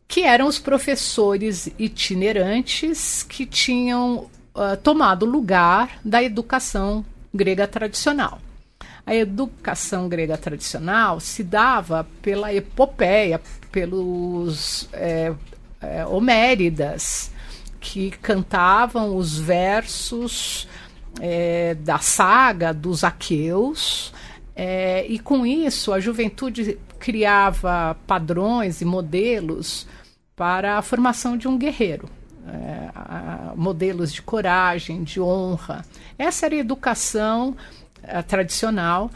que 0.08 0.22
eram 0.22 0.48
os 0.48 0.58
professores 0.58 1.68
itinerantes 1.78 3.22
que 3.22 3.46
tinham 3.46 4.28
uh, 4.54 4.76
tomado 4.82 5.24
lugar 5.24 6.00
da 6.04 6.20
educação 6.20 7.04
grega 7.32 7.66
tradicional. 7.68 8.40
A 9.06 9.14
educação 9.14 10.08
grega 10.08 10.36
tradicional 10.36 11.20
se 11.20 11.44
dava 11.44 12.06
pela 12.20 12.52
epopeia, 12.52 13.40
pelos 13.70 14.88
é, 14.92 15.32
é, 15.80 16.06
homéridas, 16.06 17.30
que 17.80 18.10
cantavam 18.10 19.16
os 19.16 19.38
versos 19.38 20.66
é, 21.20 21.74
da 21.74 21.98
saga 21.98 22.72
dos 22.72 23.04
aqueus, 23.04 24.12
é, 24.56 25.04
e 25.06 25.18
com 25.18 25.44
isso 25.44 25.92
a 25.92 25.99
juventude 25.99 26.78
criava 26.99 27.96
padrões 28.06 28.80
e 28.80 28.84
modelos 28.84 29.87
para 30.37 30.78
a 30.78 30.82
formação 30.82 31.37
de 31.37 31.49
um 31.49 31.58
guerreiro. 31.58 32.08
É, 32.46 32.90
a, 32.94 33.52
modelos 33.56 34.12
de 34.12 34.20
coragem, 34.20 35.02
de 35.02 35.20
honra. 35.20 35.84
Essa 36.18 36.46
era 36.46 36.54
a 36.54 36.58
educação 36.58 37.56
a, 38.02 38.23
tradicional. 38.23 39.11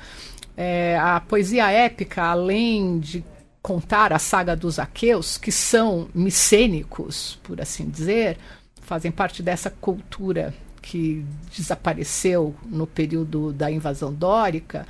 É, 0.56 0.98
a 0.98 1.20
poesia 1.20 1.70
épica, 1.70 2.24
além 2.24 2.98
de 2.98 3.22
contar 3.62 4.12
a 4.12 4.18
saga 4.18 4.56
dos 4.56 4.78
aqueus, 4.78 5.36
que 5.36 5.52
são 5.52 6.08
micênicos, 6.14 7.38
por 7.42 7.60
assim 7.60 7.88
dizer, 7.88 8.38
fazem 8.80 9.12
parte 9.12 9.42
dessa 9.42 9.70
cultura 9.70 10.54
que 10.80 11.24
desapareceu 11.54 12.54
no 12.64 12.86
período 12.86 13.52
da 13.52 13.70
invasão 13.70 14.12
dórica, 14.12 14.86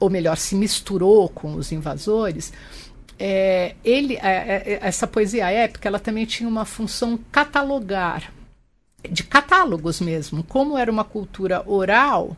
ou 0.00 0.10
melhor, 0.10 0.36
se 0.36 0.54
misturou 0.54 1.28
com 1.28 1.54
os 1.54 1.72
invasores. 1.72 2.52
É, 3.18 3.74
ele, 3.84 4.16
é, 4.16 4.18
é, 4.22 4.78
essa 4.82 5.06
poesia 5.06 5.50
épica, 5.50 5.88
ela 5.88 5.98
também 5.98 6.24
tinha 6.24 6.48
uma 6.48 6.64
função 6.64 7.18
catalogar, 7.32 8.32
de 9.08 9.24
catálogos 9.24 10.00
mesmo. 10.00 10.42
Como 10.44 10.78
era 10.78 10.90
uma 10.90 11.04
cultura 11.04 11.62
oral, 11.66 12.36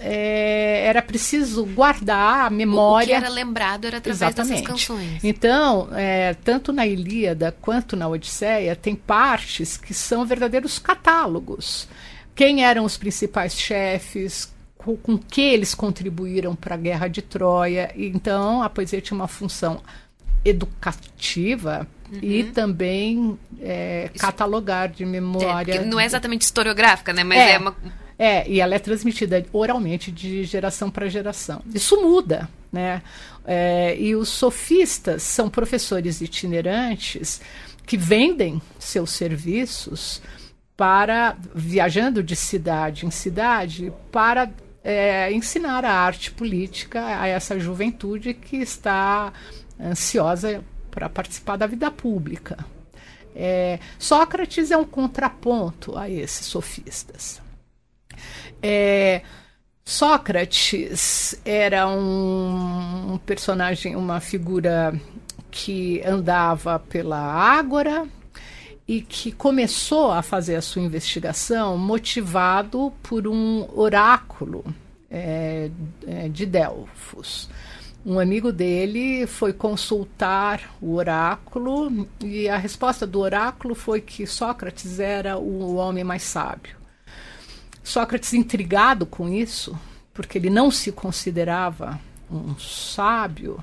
é, 0.00 0.84
era 0.86 1.02
preciso 1.02 1.64
guardar 1.64 2.46
a 2.46 2.50
memória. 2.50 3.04
O 3.04 3.20
que 3.20 3.24
era 3.24 3.28
lembrado 3.28 3.84
era 3.84 3.98
através 3.98 4.22
Exatamente. 4.22 4.62
dessas 4.62 4.66
canções. 4.66 5.22
Então, 5.22 5.88
é, 5.92 6.34
tanto 6.42 6.72
na 6.72 6.86
Ilíada 6.86 7.54
quanto 7.60 7.96
na 7.96 8.08
Odisseia, 8.08 8.74
tem 8.74 8.94
partes 8.94 9.76
que 9.76 9.92
são 9.92 10.24
verdadeiros 10.24 10.78
catálogos. 10.78 11.86
Quem 12.34 12.64
eram 12.64 12.84
os 12.84 12.96
principais 12.96 13.54
chefes, 13.54 14.50
com, 14.80 14.96
com 14.96 15.18
que 15.18 15.42
eles 15.42 15.74
contribuíram 15.74 16.54
para 16.56 16.74
a 16.74 16.78
guerra 16.78 17.06
de 17.06 17.20
Troia. 17.20 17.92
Então, 17.94 18.62
a 18.62 18.70
poesia 18.70 19.00
tinha 19.00 19.16
uma 19.16 19.28
função 19.28 19.80
educativa 20.42 21.86
uhum. 22.10 22.18
e 22.22 22.44
também 22.44 23.38
é, 23.60 24.10
catalogar 24.18 24.88
de 24.88 25.04
memória. 25.04 25.74
É, 25.74 25.84
não 25.84 26.00
é 26.00 26.06
exatamente 26.06 26.42
historiográfica, 26.42 27.12
né? 27.12 27.22
Mas 27.22 27.38
é, 27.38 27.52
é 27.52 27.58
uma. 27.58 27.76
É, 28.18 28.48
e 28.48 28.60
ela 28.60 28.74
é 28.74 28.78
transmitida 28.78 29.44
oralmente 29.52 30.10
de 30.10 30.44
geração 30.44 30.90
para 30.90 31.08
geração. 31.08 31.62
Isso 31.74 32.00
muda, 32.00 32.48
né? 32.72 33.02
É, 33.44 33.96
e 33.98 34.16
os 34.16 34.28
sofistas 34.28 35.22
são 35.22 35.50
professores 35.50 36.20
itinerantes 36.20 37.40
que 37.86 37.96
vendem 37.96 38.62
seus 38.78 39.10
serviços 39.10 40.22
para 40.76 41.36
viajando 41.54 42.22
de 42.22 42.34
cidade 42.34 43.04
em 43.04 43.10
cidade 43.10 43.92
para 44.10 44.50
é, 44.82 45.32
ensinar 45.32 45.84
a 45.84 45.92
arte 45.92 46.30
política 46.30 47.04
a 47.20 47.26
essa 47.26 47.58
juventude 47.58 48.34
que 48.34 48.56
está 48.56 49.32
ansiosa 49.80 50.64
para 50.90 51.08
participar 51.08 51.56
da 51.56 51.66
vida 51.66 51.90
pública. 51.90 52.64
É, 53.34 53.78
Sócrates 53.98 54.70
é 54.70 54.76
um 54.76 54.84
contraponto 54.84 55.96
a 55.96 56.08
esses 56.08 56.46
sofistas. 56.46 57.40
É, 58.62 59.22
Sócrates 59.84 61.40
era 61.44 61.88
um, 61.88 63.14
um, 63.14 63.18
personagem, 63.18 63.96
uma 63.96 64.20
figura 64.20 64.94
que 65.50 66.02
andava 66.04 66.78
pela 66.78 67.18
ágora 67.18 68.06
e 68.90 69.00
que 69.00 69.30
começou 69.30 70.10
a 70.10 70.20
fazer 70.20 70.56
a 70.56 70.62
sua 70.62 70.82
investigação 70.82 71.78
motivado 71.78 72.92
por 73.02 73.28
um 73.28 73.68
oráculo 73.72 74.64
é, 75.08 75.70
é 76.06 76.28
de 76.28 76.44
Delfos 76.44 77.48
um 78.04 78.18
amigo 78.18 78.50
dele 78.50 79.26
foi 79.26 79.52
consultar 79.52 80.74
o 80.80 80.94
oráculo 80.94 82.08
e 82.20 82.48
a 82.48 82.56
resposta 82.56 83.06
do 83.06 83.20
oráculo 83.20 83.74
foi 83.74 84.00
que 84.00 84.26
Sócrates 84.26 84.98
era 84.98 85.38
o 85.38 85.76
homem 85.76 86.02
mais 86.02 86.22
sábio. 86.22 86.76
Sócrates, 87.84 88.32
intrigado 88.32 89.04
com 89.04 89.28
isso, 89.28 89.78
porque 90.14 90.38
ele 90.38 90.48
não 90.48 90.70
se 90.70 90.90
considerava 90.90 92.00
um 92.30 92.58
sábio, 92.58 93.62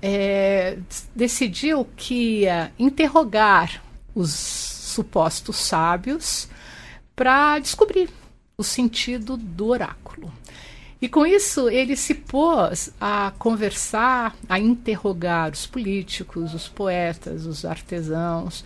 é, 0.00 0.78
decidiu 1.14 1.86
que 1.94 2.40
ia 2.40 2.72
interrogar 2.78 3.82
os 4.14 4.30
supostos 4.30 5.56
sábios 5.56 6.48
para 7.16 7.58
descobrir 7.58 8.10
o 8.56 8.64
sentido 8.64 9.36
do 9.36 9.68
oráculo. 9.68 10.32
E 11.00 11.08
com 11.08 11.26
isso 11.26 11.68
ele 11.68 11.96
se 11.96 12.14
pôs 12.14 12.92
a 13.00 13.32
conversar, 13.36 14.36
a 14.48 14.58
interrogar 14.58 15.50
os 15.50 15.66
políticos, 15.66 16.54
os 16.54 16.68
poetas, 16.68 17.44
os 17.44 17.64
artesãos. 17.64 18.64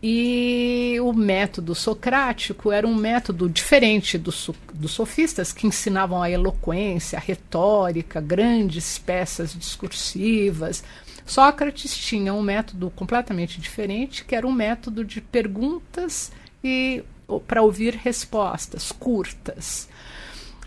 E 0.00 0.96
o 1.02 1.12
método 1.12 1.74
socrático 1.74 2.70
era 2.70 2.86
um 2.86 2.94
método 2.94 3.48
diferente 3.48 4.16
dos, 4.16 4.48
sofistas, 4.86 5.52
que 5.52 5.66
ensinavam 5.66 6.22
a 6.22 6.30
eloquência, 6.30 7.18
a 7.18 7.20
retórica, 7.20 8.20
grandes 8.20 8.96
peças 8.96 9.52
discursivas. 9.52 10.84
Sócrates 11.28 11.94
tinha 11.94 12.32
um 12.32 12.40
método 12.40 12.90
completamente 12.96 13.60
diferente, 13.60 14.24
que 14.24 14.34
era 14.34 14.46
um 14.46 14.52
método 14.52 15.04
de 15.04 15.20
perguntas 15.20 16.32
e 16.64 17.04
para 17.46 17.60
ouvir 17.60 17.94
respostas 17.94 18.90
curtas. 18.90 19.90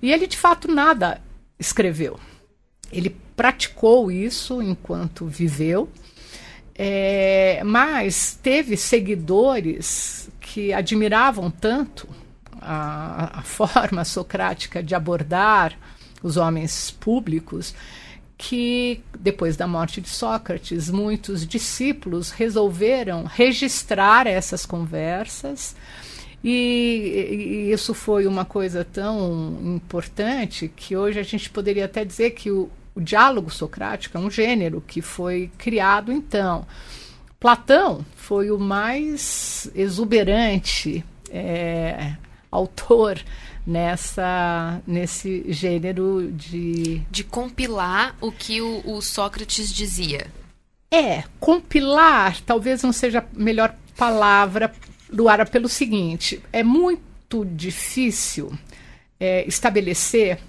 E 0.04 0.12
ele, 0.12 0.28
de 0.28 0.38
fato, 0.38 0.72
nada 0.72 1.20
escreveu. 1.60 2.20
Ele 2.92 3.16
praticou 3.36 4.12
isso 4.12 4.62
enquanto 4.62 5.26
viveu, 5.26 5.90
é, 6.76 7.64
mas 7.66 8.38
teve 8.42 8.78
seguidores 8.78 10.30
que 10.40 10.72
admiravam 10.72 11.50
tanto 11.50 12.08
a, 12.62 13.40
a 13.40 13.42
forma 13.44 14.06
socrática 14.06 14.84
de 14.84 14.94
abordar 14.94 15.76
os 16.22 16.38
homens 16.38 16.92
públicos 16.92 17.74
que, 18.42 19.04
depois 19.20 19.56
da 19.56 19.68
morte 19.68 20.02
de 20.02 20.10
Sócrates, 20.10 20.90
muitos 20.90 21.46
discípulos 21.46 22.32
resolveram 22.32 23.24
registrar 23.24 24.26
essas 24.26 24.66
conversas 24.66 25.76
e, 26.44 27.70
e, 27.70 27.72
isso 27.72 27.94
foi 27.94 28.26
uma 28.26 28.44
coisa 28.44 28.84
tão 28.84 29.60
importante 29.64 30.68
que 30.76 30.98
hoje 30.98 31.20
a 31.20 31.24
gente 31.24 31.52
poderia 31.52 31.86
até 31.86 32.04
dizer 32.04 32.32
que 32.32 32.50
o, 32.50 32.68
o 32.96 33.00
diálogo 33.00 33.52
socrático 33.52 34.18
é 34.18 34.20
um 34.20 34.32
gênero 34.32 34.84
que 34.88 35.04
foi 35.04 35.52
criado 35.56 36.12
então. 36.12 36.66
Platão 37.40 38.04
foi 38.16 38.50
o 38.50 38.58
mais 38.58 39.70
exuberante 39.76 41.06
é, 41.30 42.16
autor 42.52 43.20
nessa 43.66 44.82
nesse 44.88 45.46
gênero 45.48 46.32
de 46.32 47.00
de 47.12 47.24
compilar 47.24 48.16
o 48.20 48.32
que 48.32 48.62
o, 48.62 48.82
o 48.86 49.02
Sócrates 49.02 49.72
dizia. 49.72 50.28
É, 50.94 51.24
compilar 51.40 52.42
talvez 52.42 52.84
não 52.84 52.92
seja 52.92 53.20
a 53.20 53.26
melhor 53.34 53.76
palavra 53.96 54.74
Luara, 55.12 55.46
pelo 55.46 55.68
seguinte: 55.68 56.42
é 56.54 56.64
muito 56.64 57.46
difícil 57.46 58.52
é, 59.20 59.46
estabelecer 59.48 60.40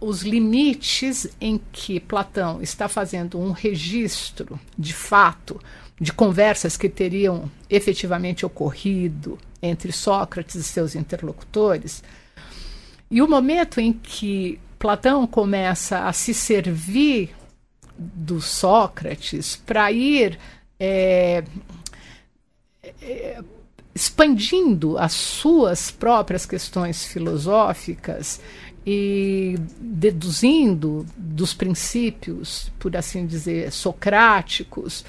os 0.00 0.22
limites 0.22 1.26
em 1.40 1.60
que 1.72 1.98
Platão 1.98 2.62
está 2.62 2.88
fazendo 2.88 3.38
um 3.38 3.50
registro 3.50 4.58
de 4.78 4.94
fato 4.94 5.60
de 6.00 6.12
conversas 6.12 6.76
que 6.76 6.88
teriam 6.88 7.50
efetivamente 7.68 8.46
ocorrido 8.46 9.36
entre 9.60 9.90
Sócrates 9.90 10.54
e 10.54 10.62
seus 10.62 10.94
interlocutores. 10.94 12.04
E 13.10 13.22
o 13.22 13.28
momento 13.28 13.80
em 13.80 13.92
que 13.92 14.60
Platão 14.78 15.26
começa 15.26 16.06
a 16.06 16.12
se 16.12 16.32
servir 16.32 17.34
do 17.98 18.40
Sócrates 18.40 19.56
para 19.56 19.90
ir 19.90 20.38
é, 20.78 21.42
é, 23.02 23.42
expandindo 23.94 24.96
as 24.96 25.12
suas 25.12 25.90
próprias 25.90 26.46
questões 26.46 27.04
filosóficas 27.04 28.40
e 28.86 29.56
deduzindo 29.80 31.04
dos 31.16 31.52
princípios, 31.52 32.70
por 32.78 32.96
assim 32.96 33.26
dizer, 33.26 33.72
socráticos, 33.72 35.04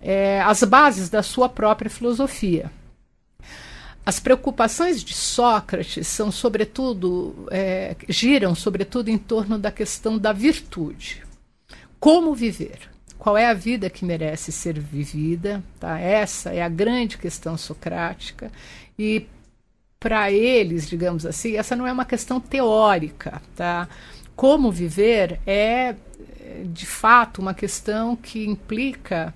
é, 0.00 0.40
as 0.40 0.64
bases 0.64 1.10
da 1.10 1.22
sua 1.22 1.48
própria 1.48 1.90
filosofia. 1.90 2.72
As 4.04 4.18
preocupações 4.18 5.04
de 5.04 5.14
Sócrates 5.14 6.06
são, 6.06 6.32
sobretudo, 6.32 7.46
é, 7.50 7.94
giram 8.08 8.54
sobretudo 8.54 9.08
em 9.08 9.18
torno 9.18 9.58
da 9.58 9.70
questão 9.70 10.18
da 10.18 10.32
virtude. 10.32 11.22
Como 11.98 12.34
viver? 12.34 12.90
qual 13.20 13.36
é 13.36 13.46
a 13.46 13.54
vida 13.54 13.90
que 13.90 14.02
merece 14.02 14.50
ser 14.50 14.80
vivida, 14.80 15.62
tá? 15.78 15.98
Essa 15.98 16.54
é 16.54 16.62
a 16.62 16.68
grande 16.70 17.18
questão 17.18 17.56
socrática 17.56 18.50
e 18.98 19.26
para 20.00 20.32
eles, 20.32 20.88
digamos 20.88 21.26
assim, 21.26 21.56
essa 21.56 21.76
não 21.76 21.86
é 21.86 21.92
uma 21.92 22.06
questão 22.06 22.40
teórica, 22.40 23.42
tá? 23.54 23.86
Como 24.34 24.72
viver 24.72 25.38
é 25.46 25.94
de 26.64 26.86
fato 26.86 27.42
uma 27.42 27.52
questão 27.52 28.16
que 28.16 28.46
implica 28.46 29.34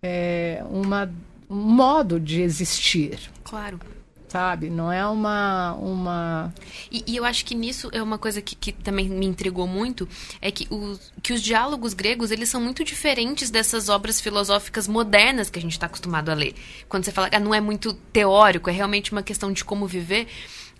é, 0.00 0.62
uma, 0.70 1.12
um 1.50 1.56
modo 1.56 2.20
de 2.20 2.42
existir. 2.42 3.18
Claro 3.42 3.80
sabe? 4.36 4.68
Não 4.68 4.92
é 4.92 5.06
uma. 5.06 5.74
uma... 5.76 6.54
E, 6.92 7.02
e 7.06 7.16
eu 7.16 7.24
acho 7.24 7.42
que 7.42 7.54
nisso 7.54 7.88
é 7.90 8.02
uma 8.02 8.18
coisa 8.18 8.42
que, 8.42 8.54
que 8.54 8.70
também 8.70 9.08
me 9.08 9.24
intrigou 9.24 9.66
muito, 9.66 10.06
é 10.42 10.50
que 10.50 10.66
os, 10.70 11.10
que 11.22 11.32
os 11.32 11.40
diálogos 11.40 11.94
gregos, 11.94 12.30
eles 12.30 12.50
são 12.50 12.60
muito 12.60 12.84
diferentes 12.84 13.50
dessas 13.50 13.88
obras 13.88 14.20
filosóficas 14.20 14.86
modernas 14.86 15.48
que 15.48 15.58
a 15.58 15.62
gente 15.62 15.72
está 15.72 15.86
acostumado 15.86 16.28
a 16.28 16.34
ler. 16.34 16.54
Quando 16.86 17.04
você 17.04 17.12
fala 17.12 17.30
que 17.30 17.36
ah, 17.36 17.40
não 17.40 17.54
é 17.54 17.60
muito 17.62 17.94
teórico, 18.12 18.68
é 18.68 18.74
realmente 18.74 19.10
uma 19.10 19.22
questão 19.22 19.50
de 19.50 19.64
como 19.64 19.86
viver. 19.86 20.26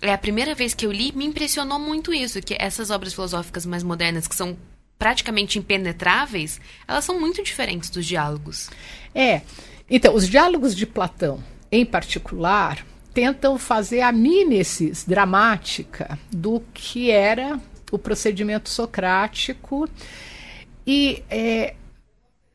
É 0.03 0.13
a 0.13 0.19
primeira 0.19 0.55
vez 0.55 0.75
que 0.75 0.85
eu 0.85 0.93
li, 0.93 1.11
me 1.13 1.25
impressionou 1.25 1.79
muito 1.79 2.13
isso, 2.13 2.43
que 2.43 2.55
essas 2.59 2.91
obras 2.91 3.15
filosóficas 3.15 3.65
mais 3.65 3.83
modernas, 3.83 4.29
que 4.29 4.37
são 4.37 4.55
praticamente 4.99 5.59
impenetráveis, 5.59 6.61
elas 6.87 7.07
são 7.07 7.19
muito 7.19 7.43
diferentes 7.43 7.89
dos 7.89 8.05
diálogos. 8.05 8.69
É. 9.15 9.41
Então, 9.89 10.15
os 10.15 10.29
diálogos 10.29 10.77
de 10.77 10.85
Platão, 10.85 11.43
em 11.73 11.87
particular, 11.87 12.85
tentam 13.17 13.57
fazer 13.57 14.03
a 14.03 14.13
mímesis 14.13 15.03
dramática 15.03 16.19
do 16.31 16.63
que 16.75 17.11
era 17.11 17.59
o 17.91 17.99
procedimento 17.99 18.69
socrático. 18.69 19.89
E 20.87 21.23
é, 21.31 21.75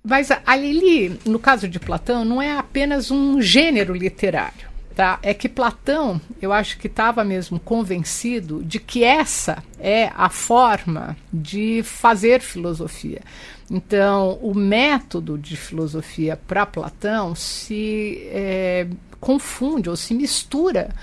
mas 0.03 0.29
ali, 0.45 1.19
no 1.25 1.39
caso 1.39 1.67
de 1.67 1.79
Platão, 1.79 2.23
não 2.23 2.39
é 2.39 2.55
apenas 2.55 3.09
um 3.09 3.41
gênero 3.41 3.91
literário. 3.91 4.69
Tá? 5.01 5.17
É 5.23 5.33
que 5.33 5.49
Platão, 5.49 6.21
eu 6.39 6.53
acho 6.53 6.77
que 6.77 6.85
estava 6.85 7.23
mesmo 7.23 7.59
convencido 7.59 8.63
de 8.63 8.79
que 8.79 9.03
essa 9.03 9.63
é 9.79 10.11
a 10.15 10.29
forma 10.29 11.17
de 11.33 11.81
fazer 11.81 12.39
filosofia. 12.39 13.21
Então, 13.67 14.37
o 14.43 14.53
método 14.53 15.39
de 15.39 15.57
filosofia 15.57 16.39
para 16.47 16.67
Platão 16.67 17.33
se 17.33 18.29
é, 18.29 18.85
confunde 19.19 19.89
ou 19.89 19.95
se 19.95 20.13
mistura 20.13 20.93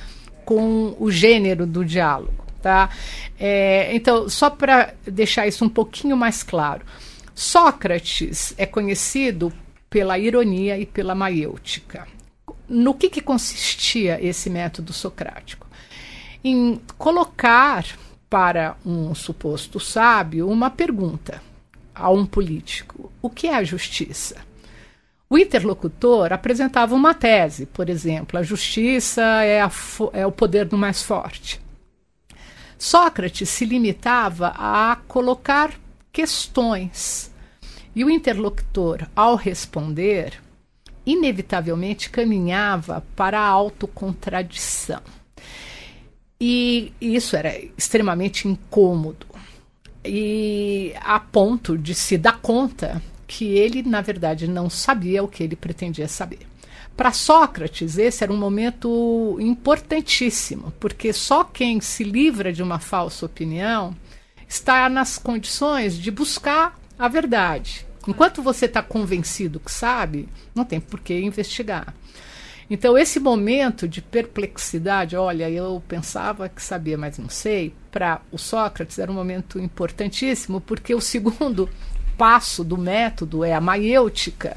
com 0.45 0.95
o 1.01 1.11
gênero 1.11 1.67
do 1.67 1.85
diálogo. 1.85 2.47
Tá? 2.63 2.91
É, 3.37 3.93
então, 3.97 4.29
só 4.29 4.49
para 4.49 4.95
deixar 5.09 5.49
isso 5.49 5.65
um 5.65 5.69
pouquinho 5.69 6.17
mais 6.17 6.45
claro, 6.45 6.83
Sócrates 7.35 8.55
é 8.57 8.65
conhecido 8.65 9.53
pela 9.91 10.17
ironia 10.21 10.79
e 10.79 10.87
pela 10.87 11.17
maiêutica. 11.17 12.07
No 12.69 12.95
que, 12.95 13.09
que 13.09 13.23
consistia 13.23 14.23
esse 14.23 14.51
método 14.51 14.93
socrático? 14.93 15.67
Em 16.45 16.81
colocar 16.99 17.85
para 18.29 18.77
um 18.85 19.15
suposto 19.15 19.81
sábio 19.81 20.49
uma 20.49 20.71
pergunta 20.71 21.43
a 21.95 22.11
um 22.11 22.27
político: 22.27 23.11
o 23.23 23.31
que 23.31 23.47
é 23.47 23.55
a 23.55 23.65
justiça? 23.65 24.37
O 25.31 25.37
interlocutor 25.37 26.33
apresentava 26.33 26.95
uma 26.95 27.13
tese, 27.13 27.67
por 27.67 27.91
exemplo, 27.91 28.39
a 28.39 28.43
justiça 28.43 29.23
é, 29.23 29.61
a 29.61 29.71
é 30.15 30.27
o 30.27 30.33
poder 30.33 30.65
do 30.65 30.79
mais 30.79 31.03
forte. 31.03 31.61
Sócrates 32.79 33.49
se 33.49 33.65
limitava 33.65 34.55
a 34.57 34.97
colocar 35.09 35.73
questões. 36.13 37.31
E 37.95 38.05
o 38.05 38.11
interlocutor, 38.11 39.07
ao 39.15 39.35
responder, 39.35 40.41
inevitavelmente 41.11 42.11
caminhava 42.11 43.05
para 43.17 43.41
a 43.41 43.47
autocontradição. 43.49 45.01
E 46.41 46.93
isso 47.01 47.35
era 47.35 47.59
extremamente 47.77 48.47
incômodo. 48.47 49.27
E 50.05 50.93
a 51.01 51.19
ponto 51.19 51.77
de 51.77 51.95
se 51.95 52.17
dar 52.19 52.41
conta 52.41 53.03
que 53.27 53.47
ele, 53.57 53.83
na 53.83 54.01
verdade, 54.01 54.47
não 54.47 54.71
sabia 54.71 55.23
o 55.23 55.29
que 55.29 55.43
ele 55.43 55.57
pretendia 55.57 56.07
saber. 56.07 56.47
Para 56.97 57.13
Sócrates, 57.13 57.97
esse 57.97 58.23
era 58.23 58.33
um 58.33 58.37
momento 58.37 59.37
importantíssimo, 59.41 60.73
porque 60.79 61.13
só 61.13 61.45
quem 61.45 61.81
se 61.81 62.05
livra 62.05 62.53
de 62.53 62.63
uma 62.63 62.79
falsa 62.79 63.25
opinião 63.25 63.97
está 64.49 64.89
nas 64.89 65.19
condições 65.19 65.97
de 65.97 66.11
buscar 66.11 66.79
a 66.99 67.09
verdade. 67.09 67.88
Enquanto 68.07 68.43
você 68.43 68.67
está 68.67 68.83
convencido 68.83 69.61
que 69.61 69.71
sabe, 69.71 70.29
não 70.55 70.65
tem 70.65 70.81
por 70.81 71.01
que 71.01 71.19
investigar. 71.19 71.95
Então, 72.71 72.99
esse 72.99 73.19
momento 73.19 73.89
de 73.89 74.03
perplexidade, 74.03 75.17
olha, 75.17 75.49
eu 75.49 75.83
pensava 75.89 76.49
que 76.49 76.63
sabia, 76.63 76.99
mas 76.99 77.17
não 77.19 77.31
sei, 77.31 77.75
para 77.91 78.21
o 78.31 78.37
Sócrates 78.37 78.99
era 78.99 79.11
um 79.11 79.15
momento 79.15 79.59
importantíssimo, 79.59 80.61
porque 80.61 80.95
o 80.95 81.01
segundo 81.01 81.69
passo 82.19 82.63
do 82.63 82.77
método 82.77 83.43
é 83.43 83.55
a 83.55 83.61
maiêutica, 83.61 84.57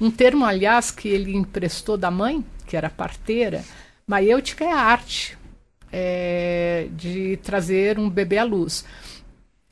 um 0.00 0.10
termo, 0.10 0.46
aliás, 0.46 0.90
que 0.90 1.08
ele 1.08 1.36
emprestou 1.36 1.98
da 1.98 2.10
mãe, 2.10 2.42
que 2.66 2.74
era 2.74 2.88
parteira. 2.88 3.62
Maiêutica 4.06 4.64
é 4.64 4.72
a 4.72 4.78
arte 4.78 5.36
é, 5.92 6.88
de 6.92 7.38
trazer 7.42 7.98
um 7.98 8.08
bebê 8.08 8.38
à 8.38 8.44
luz. 8.44 8.84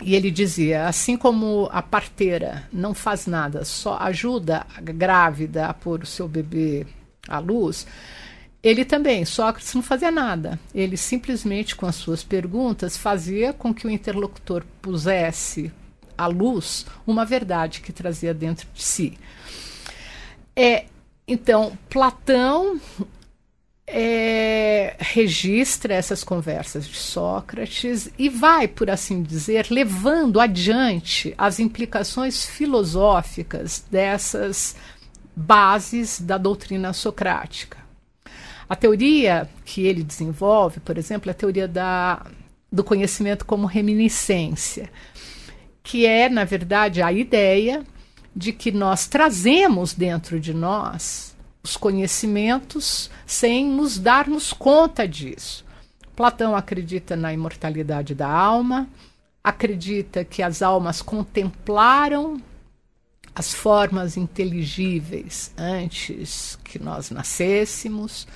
E 0.03 0.15
ele 0.15 0.31
dizia: 0.31 0.87
assim 0.87 1.17
como 1.17 1.69
a 1.73 1.83
parteira 1.83 2.69
não 2.73 2.95
faz 2.95 3.27
nada, 3.27 3.65
só 3.65 3.97
ajuda 3.99 4.67
a 4.77 4.81
grávida 4.81 5.67
a 5.67 5.75
pôr 5.75 6.03
o 6.03 6.07
seu 6.07 6.29
bebê 6.29 6.87
à 7.27 7.39
luz, 7.39 7.87
ele 8.63 8.85
também, 8.85 9.25
Sócrates, 9.25 9.75
não 9.75 9.83
fazia 9.83 10.11
nada. 10.11 10.59
Ele 10.75 10.97
simplesmente, 10.97 11.77
com 11.77 11.87
as 11.87 11.95
suas 11.95 12.25
perguntas, 12.25 12.97
fazia 12.97 13.53
com 13.53 13.73
que 13.73 13.87
o 13.87 13.91
interlocutor 13.91 14.65
pusesse 14.83 15.73
à 16.17 16.27
luz 16.27 16.85
uma 17.07 17.25
verdade 17.25 17.81
que 17.81 17.93
trazia 17.93 18.35
dentro 18.35 18.67
de 18.75 18.83
si. 18.83 19.19
É, 20.57 20.87
então, 21.27 21.79
Platão 21.89 22.81
é, 23.91 24.95
registra 24.99 25.95
essas 25.95 26.23
conversas 26.23 26.87
de 26.87 26.97
Sócrates 26.97 28.11
e 28.19 28.29
vai, 28.29 28.69
por 28.69 28.91
assim 28.91 29.23
dizer, 29.23 29.69
levando 29.71 30.39
adiante 30.39 31.35
as 31.39 31.59
implicações 31.59 32.45
filosóficas 32.45 33.85
dessas 33.91 34.77
bases 35.35 36.21
da 36.21 36.37
doutrina 36.37 36.93
socrática. 36.93 37.79
A 38.69 38.77
teoria 38.77 39.49
que 39.65 39.87
ele 39.87 40.03
desenvolve, 40.03 40.81
por 40.81 40.99
exemplo, 40.99 41.31
é 41.31 41.33
a 41.33 41.35
teoria 41.35 41.67
da, 41.67 42.27
do 42.71 42.85
conhecimento 42.85 43.47
como 43.47 43.67
reminiscência, 43.67 44.91
que 45.83 46.05
é, 46.05 46.29
na 46.29 46.45
verdade, 46.45 47.01
a 47.01 47.11
ideia 47.11 47.83
de 48.37 48.53
que 48.53 48.71
nós 48.71 49.07
trazemos 49.07 49.95
dentro 49.95 50.39
de 50.39 50.53
nós 50.53 51.28
os 51.69 51.77
conhecimentos 51.77 53.11
sem 53.27 53.69
nos 53.69 53.99
darmos 53.99 54.55
conta 54.55 55.07
disso. 55.07 55.65
Platão 56.17 56.57
acredita 56.57 57.15
na 57.15 57.33
imortalidade 57.33 58.15
da 58.15 58.27
alma, 58.27 58.89
acredita 59.45 60.25
que 60.25 60.43
as 60.43 60.63
almas 60.63 61.03
contemplaram 61.03 62.41
as 63.35 63.53
formas 63.53 64.17
inteligíveis 64.17 65.53
antes 65.57 66.59
que 66.65 66.79
nós 66.79 67.11
nascêssemos. 67.11 68.27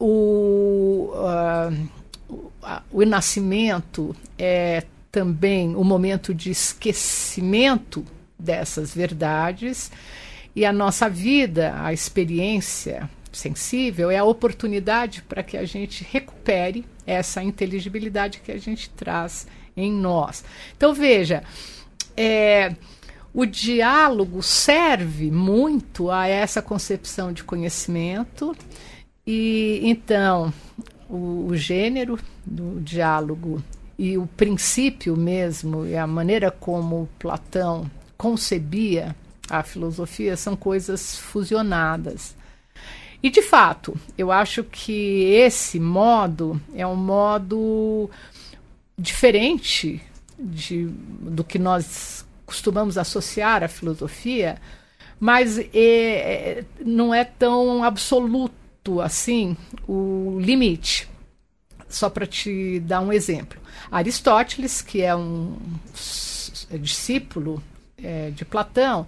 O, 0.00 1.12
uh, 1.12 2.80
o 2.90 3.04
nascimento 3.04 4.16
é 4.38 4.84
também 5.12 5.76
o 5.76 5.84
momento 5.84 6.34
de 6.34 6.50
esquecimento 6.50 8.04
dessas 8.38 8.94
verdades 8.94 9.90
e 10.54 10.64
a 10.64 10.72
nossa 10.72 11.08
vida, 11.08 11.74
a 11.80 11.92
experiência 11.92 13.08
sensível, 13.32 14.10
é 14.10 14.18
a 14.18 14.24
oportunidade 14.24 15.22
para 15.22 15.42
que 15.42 15.56
a 15.56 15.64
gente 15.64 16.06
recupere 16.10 16.84
essa 17.06 17.42
inteligibilidade 17.42 18.40
que 18.40 18.52
a 18.52 18.58
gente 18.58 18.90
traz 18.90 19.46
em 19.76 19.92
nós. 19.92 20.44
Então, 20.76 20.92
veja, 20.92 21.44
é, 22.16 22.74
o 23.32 23.46
diálogo 23.46 24.42
serve 24.42 25.30
muito 25.30 26.10
a 26.10 26.26
essa 26.26 26.60
concepção 26.60 27.32
de 27.32 27.44
conhecimento, 27.44 28.56
e 29.26 29.80
então 29.84 30.52
o, 31.08 31.46
o 31.48 31.56
gênero 31.56 32.18
do 32.44 32.80
diálogo 32.80 33.62
e 33.98 34.16
o 34.18 34.26
princípio 34.26 35.16
mesmo, 35.16 35.86
e 35.86 35.96
a 35.96 36.06
maneira 36.06 36.50
como 36.50 37.08
Platão 37.18 37.90
concebia 38.16 39.14
a 39.48 39.62
filosofia 39.62 40.36
são 40.36 40.54
coisas 40.54 41.16
fusionadas. 41.16 42.36
E 43.22 43.30
de 43.30 43.42
fato, 43.42 43.98
eu 44.16 44.30
acho 44.30 44.62
que 44.62 45.24
esse 45.24 45.80
modo 45.80 46.60
é 46.74 46.86
um 46.86 46.94
modo 46.94 48.08
diferente 48.96 50.00
de, 50.38 50.86
do 50.86 51.42
que 51.42 51.58
nós 51.58 52.24
costumamos 52.46 52.96
associar 52.96 53.62
à 53.62 53.68
filosofia, 53.68 54.60
mas 55.18 55.58
é, 55.58 55.64
é, 55.74 56.64
não 56.84 57.12
é 57.12 57.24
tão 57.24 57.82
absoluto 57.82 59.00
assim 59.00 59.56
o 59.86 60.38
limite. 60.40 61.08
Só 61.88 62.08
para 62.08 62.26
te 62.26 62.80
dar 62.80 63.00
um 63.00 63.12
exemplo. 63.12 63.58
Aristóteles, 63.90 64.82
que 64.82 65.02
é 65.02 65.16
um 65.16 65.56
discípulo 66.80 67.62
é, 67.96 68.30
de 68.30 68.44
Platão, 68.44 69.06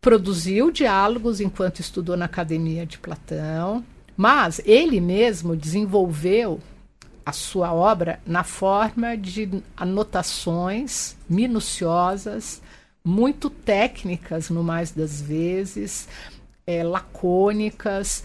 produziu 0.00 0.70
diálogos 0.70 1.40
enquanto 1.40 1.80
estudou 1.80 2.16
na 2.16 2.24
academia 2.24 2.86
de 2.86 2.98
Platão, 2.98 3.84
mas 4.16 4.60
ele 4.64 5.00
mesmo 5.00 5.56
desenvolveu 5.56 6.60
a 7.24 7.32
sua 7.32 7.72
obra 7.72 8.18
na 8.26 8.42
forma 8.42 9.16
de 9.16 9.62
anotações 9.76 11.16
minuciosas, 11.28 12.62
muito 13.04 13.48
técnicas 13.50 14.50
no 14.50 14.64
mais 14.64 14.90
das 14.90 15.20
vezes, 15.20 16.08
é, 16.66 16.82
lacônicas, 16.82 18.24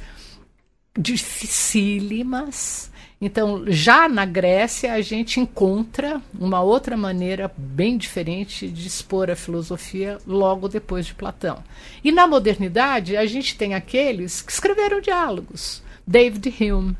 dificílimas, 0.97 2.89
então, 3.19 3.63
já 3.67 4.09
na 4.09 4.25
Grécia, 4.25 4.93
a 4.93 5.01
gente 5.01 5.39
encontra 5.39 6.21
uma 6.37 6.61
outra 6.61 6.97
maneira 6.97 7.49
bem 7.57 7.97
diferente 7.97 8.67
de 8.67 8.87
expor 8.87 9.31
a 9.31 9.35
filosofia 9.35 10.17
logo 10.27 10.67
depois 10.67 11.05
de 11.05 11.15
Platão. 11.15 11.63
E 12.03 12.11
na 12.11 12.27
modernidade, 12.27 13.15
a 13.15 13.25
gente 13.25 13.57
tem 13.57 13.73
aqueles 13.73 14.41
que 14.41 14.51
escreveram 14.51 14.99
diálogos: 14.99 15.81
David 16.05 16.53
Hume, 16.61 16.97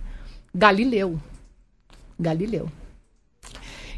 Galileu. 0.54 1.19
Galileu. 2.17 2.71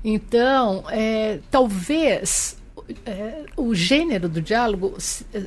Então, 0.04 0.86
é, 0.90 1.40
talvez 1.52 2.58
é, 3.06 3.46
o 3.56 3.76
gênero 3.76 4.28
do 4.28 4.42
diálogo 4.42 4.98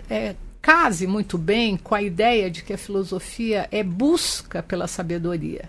é, 0.08 0.36
case 0.62 1.06
muito 1.06 1.36
bem 1.36 1.76
com 1.76 1.94
a 1.94 2.02
ideia 2.02 2.50
de 2.50 2.62
que 2.62 2.72
a 2.72 2.78
filosofia 2.78 3.68
é 3.72 3.82
busca 3.82 4.62
pela 4.62 4.86
sabedoria. 4.86 5.68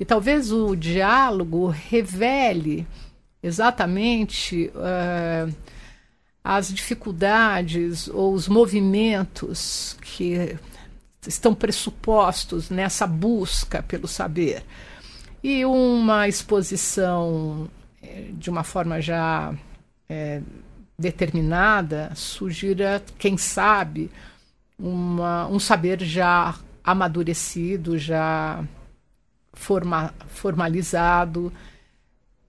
E 0.00 0.04
talvez 0.06 0.50
o 0.50 0.74
diálogo 0.74 1.66
revele 1.68 2.86
exatamente 3.42 4.72
uh, 4.74 5.54
as 6.42 6.72
dificuldades 6.72 8.08
ou 8.08 8.32
os 8.32 8.48
movimentos 8.48 9.98
que 10.00 10.56
estão 11.26 11.54
pressupostos 11.54 12.70
nessa 12.70 13.06
busca 13.06 13.82
pelo 13.82 14.08
saber. 14.08 14.64
E 15.44 15.66
uma 15.66 16.26
exposição 16.26 17.68
eh, 18.02 18.28
de 18.32 18.48
uma 18.48 18.64
forma 18.64 19.02
já 19.02 19.54
é, 20.08 20.40
determinada 20.98 22.10
sugira, 22.14 23.02
quem 23.18 23.36
sabe, 23.36 24.10
uma, 24.78 25.46
um 25.46 25.58
saber 25.58 26.02
já 26.02 26.54
amadurecido, 26.82 27.98
já 27.98 28.64
forma, 29.60 30.12
formalizado, 30.30 31.52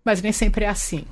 mas 0.03 0.21
nem 0.21 0.31
sempre 0.31 0.65
é 0.65 0.69
assim. 0.69 1.05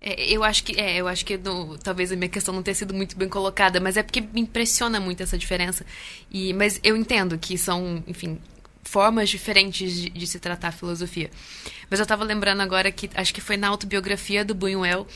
É, 0.00 0.30
eu 0.30 0.44
acho 0.44 0.62
que, 0.62 0.78
é, 0.78 0.96
eu 0.96 1.08
acho 1.08 1.24
que 1.24 1.40
talvez 1.82 2.12
a 2.12 2.16
minha 2.16 2.28
questão 2.28 2.54
não 2.54 2.62
tenha 2.62 2.74
sido 2.74 2.92
muito 2.92 3.16
bem 3.16 3.28
colocada, 3.28 3.80
mas 3.80 3.96
é 3.96 4.02
porque 4.02 4.20
me 4.20 4.42
impressiona 4.42 5.00
muito 5.00 5.22
essa 5.22 5.38
diferença. 5.38 5.84
E, 6.30 6.52
mas 6.52 6.78
eu 6.84 6.96
entendo 6.96 7.38
que 7.38 7.56
são, 7.56 8.04
enfim, 8.06 8.38
formas 8.84 9.30
diferentes 9.30 9.92
de, 9.94 10.10
de 10.10 10.26
se 10.26 10.38
tratar 10.38 10.68
a 10.68 10.72
filosofia. 10.72 11.30
Mas 11.90 11.98
eu 11.98 12.04
estava 12.04 12.22
lembrando 12.22 12.60
agora 12.60 12.92
que 12.92 13.08
acho 13.14 13.32
que 13.32 13.40
foi 13.40 13.56
na 13.56 13.68
autobiografia 13.68 14.44
do 14.44 14.54
Buñuel 14.54 15.06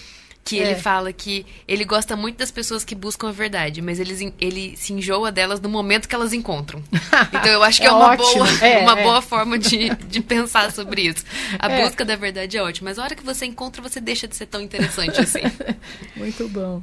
que 0.44 0.58
é. 0.58 0.62
ele 0.62 0.74
fala 0.74 1.12
que 1.12 1.46
ele 1.68 1.84
gosta 1.84 2.16
muito 2.16 2.38
das 2.38 2.50
pessoas 2.50 2.84
que 2.84 2.94
buscam 2.94 3.28
a 3.28 3.32
verdade, 3.32 3.80
mas 3.80 4.00
ele, 4.00 4.34
ele 4.40 4.76
se 4.76 4.92
enjoa 4.92 5.30
delas 5.30 5.60
no 5.60 5.68
momento 5.68 6.08
que 6.08 6.14
elas 6.14 6.32
encontram. 6.32 6.82
Então 7.32 7.52
eu 7.52 7.62
acho 7.62 7.80
que 7.80 7.86
é, 7.86 7.90
é 7.90 7.92
uma, 7.92 8.16
boa, 8.16 8.48
é, 8.60 8.78
uma 8.78 8.98
é. 8.98 9.02
boa 9.02 9.22
forma 9.22 9.58
de, 9.58 9.90
de 9.90 10.20
pensar 10.20 10.72
sobre 10.72 11.02
isso. 11.02 11.24
A 11.58 11.70
é. 11.70 11.84
busca 11.84 12.04
da 12.04 12.16
verdade 12.16 12.56
é 12.56 12.62
ótima, 12.62 12.90
mas 12.90 12.98
a 12.98 13.04
hora 13.04 13.14
que 13.14 13.24
você 13.24 13.46
encontra, 13.46 13.80
você 13.80 14.00
deixa 14.00 14.26
de 14.26 14.34
ser 14.34 14.46
tão 14.46 14.60
interessante 14.60 15.20
assim. 15.20 15.40
muito 16.16 16.48
bom. 16.48 16.82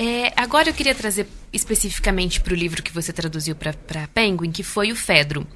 É, 0.00 0.27
agora 0.38 0.68
eu 0.68 0.74
queria 0.74 0.94
trazer 0.94 1.26
especificamente 1.52 2.40
para 2.40 2.52
o 2.52 2.56
livro 2.56 2.82
que 2.82 2.92
você 2.92 3.12
traduziu 3.12 3.56
para 3.56 4.08
Penguin, 4.14 4.52
que 4.52 4.62
foi 4.62 4.92
o 4.92 4.96
Fedro. 4.96 5.46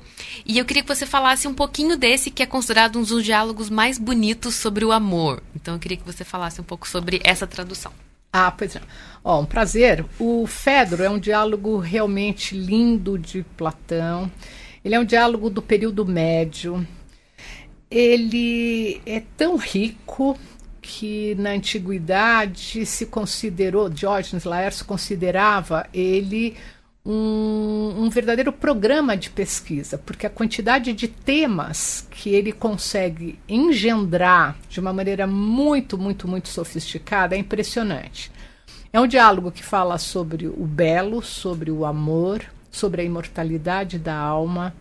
E 0.44 0.58
eu 0.58 0.64
queria 0.64 0.82
que 0.82 0.94
você 0.94 1.06
falasse 1.06 1.46
um 1.46 1.54
pouquinho 1.54 1.96
desse, 1.96 2.30
que 2.30 2.42
é 2.42 2.46
considerado 2.46 2.98
um 2.98 3.02
dos 3.02 3.24
diálogos 3.24 3.70
mais 3.70 3.98
bonitos 3.98 4.54
sobre 4.54 4.84
o 4.84 4.92
amor. 4.92 5.42
Então 5.54 5.74
eu 5.74 5.80
queria 5.80 5.96
que 5.96 6.06
você 6.06 6.24
falasse 6.24 6.60
um 6.60 6.64
pouco 6.64 6.88
sobre 6.88 7.20
essa 7.22 7.46
tradução. 7.46 7.92
Ah, 8.32 8.50
pois 8.50 8.74
é. 8.74 8.80
Ó, 9.22 9.40
um 9.40 9.44
prazer. 9.46 10.04
O 10.18 10.46
Fedro 10.46 11.02
é 11.02 11.10
um 11.10 11.18
diálogo 11.18 11.78
realmente 11.78 12.56
lindo 12.56 13.18
de 13.18 13.44
Platão. 13.56 14.30
Ele 14.84 14.94
é 14.94 15.00
um 15.00 15.04
diálogo 15.04 15.50
do 15.50 15.62
período 15.62 16.04
médio. 16.06 16.86
Ele 17.90 19.02
é 19.04 19.22
tão 19.36 19.56
rico 19.56 20.36
que 20.82 21.36
na 21.36 21.50
antiguidade 21.50 22.84
se 22.84 23.06
considerou, 23.06 23.88
Diógenes 23.88 24.44
Laércio 24.44 24.84
considerava 24.84 25.86
ele 25.94 26.56
um, 27.06 27.94
um, 27.98 28.10
verdadeiro 28.10 28.52
programa 28.52 29.16
de 29.16 29.30
pesquisa, 29.30 29.96
porque 29.96 30.26
a 30.26 30.30
quantidade 30.30 30.92
de 30.92 31.06
temas 31.06 32.06
que 32.10 32.30
ele 32.30 32.52
consegue 32.52 33.38
engendrar 33.48 34.56
de 34.68 34.80
uma 34.80 34.92
maneira 34.92 35.26
muito, 35.26 35.96
muito, 35.96 36.26
muito 36.26 36.48
sofisticada 36.48 37.36
é 37.36 37.38
impressionante. 37.38 38.30
É 38.92 39.00
um 39.00 39.06
diálogo 39.06 39.52
que 39.52 39.64
fala 39.64 39.98
sobre 39.98 40.46
o 40.46 40.66
belo, 40.66 41.22
sobre 41.22 41.70
o 41.70 41.86
amor, 41.86 42.44
sobre 42.70 43.02
a 43.02 43.04
imortalidade 43.04 43.98
da 43.98 44.16
alma, 44.16 44.74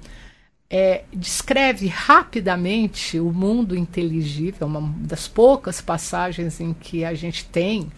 é, 0.73 1.03
descreve 1.13 1.87
rapidamente 1.87 3.19
o 3.19 3.29
mundo 3.29 3.75
inteligível, 3.75 4.65
uma 4.65 4.81
das 4.99 5.27
poucas 5.27 5.81
passagens 5.81 6.61
em 6.61 6.73
que 6.73 7.03
a 7.03 7.13
gente 7.13 7.43
tem 7.43 7.91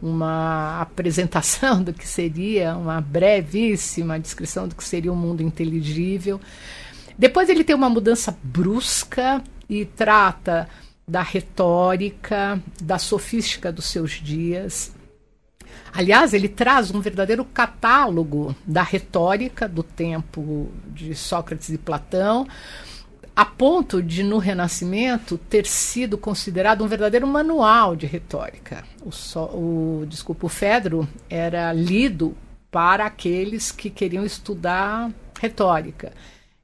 uma 0.00 0.78
apresentação 0.78 1.82
do 1.82 1.94
que 1.94 2.06
seria, 2.06 2.76
uma 2.76 3.00
brevíssima 3.00 4.20
descrição 4.20 4.68
do 4.68 4.74
que 4.74 4.84
seria 4.84 5.10
um 5.10 5.16
mundo 5.16 5.42
inteligível. 5.42 6.38
Depois 7.16 7.48
ele 7.48 7.64
tem 7.64 7.74
uma 7.74 7.88
mudança 7.88 8.36
brusca 8.42 9.42
e 9.66 9.86
trata 9.86 10.68
da 11.08 11.22
retórica, 11.22 12.62
da 12.82 12.98
sofística 12.98 13.72
dos 13.72 13.86
seus 13.86 14.12
dias, 14.12 14.92
Aliás, 15.92 16.34
ele 16.34 16.48
traz 16.48 16.90
um 16.90 17.00
verdadeiro 17.00 17.44
catálogo 17.44 18.54
da 18.66 18.82
retórica 18.82 19.68
do 19.68 19.82
tempo 19.82 20.68
de 20.88 21.14
Sócrates 21.14 21.68
e 21.70 21.78
Platão, 21.78 22.46
a 23.34 23.44
ponto 23.44 24.02
de, 24.02 24.24
no 24.24 24.38
Renascimento, 24.38 25.38
ter 25.38 25.64
sido 25.64 26.18
considerado 26.18 26.82
um 26.82 26.88
verdadeiro 26.88 27.26
manual 27.26 27.94
de 27.94 28.04
retórica. 28.04 28.84
O, 29.04 29.12
so, 29.12 29.44
o, 29.44 30.06
desculpa, 30.08 30.46
o 30.46 30.48
Fedro 30.48 31.08
era 31.30 31.72
lido 31.72 32.36
para 32.70 33.06
aqueles 33.06 33.70
que 33.70 33.90
queriam 33.90 34.24
estudar 34.24 35.10
retórica. 35.40 36.12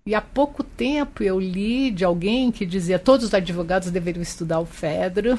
E 0.06 0.14
há 0.14 0.20
pouco 0.20 0.62
tempo 0.62 1.22
eu 1.22 1.40
li 1.40 1.90
de 1.90 2.04
alguém 2.04 2.52
que 2.52 2.66
dizia 2.66 2.98
todos 2.98 3.24
os 3.24 3.32
advogados 3.32 3.90
deveriam 3.90 4.22
estudar 4.22 4.60
o 4.60 4.66
Fedro, 4.66 5.38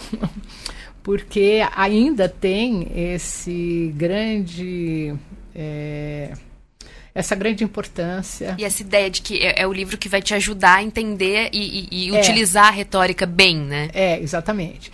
porque 1.05 1.63
ainda 1.75 2.27
tem 2.27 2.87
esse 3.13 3.93
grande. 3.95 5.13
É, 5.55 6.31
essa 7.13 7.35
grande 7.35 7.63
importância. 7.63 8.55
E 8.57 8.65
essa 8.65 8.81
ideia 8.81 9.07
de 9.07 9.21
que 9.21 9.37
é, 9.37 9.61
é, 9.61 9.67
o 9.67 9.71
livro 9.71 9.99
que 9.99 10.09
vai 10.09 10.19
te 10.19 10.33
ajudar 10.33 10.77
a 10.77 10.83
entender 10.83 11.49
e, 11.53 11.87
e, 11.91 12.07
e 12.07 12.15
é. 12.15 12.19
utilizar 12.19 12.69
a 12.69 12.71
retórica 12.71 13.27
bem, 13.27 13.55
né? 13.55 13.89
É, 13.93 14.19
exatamente. 14.19 14.91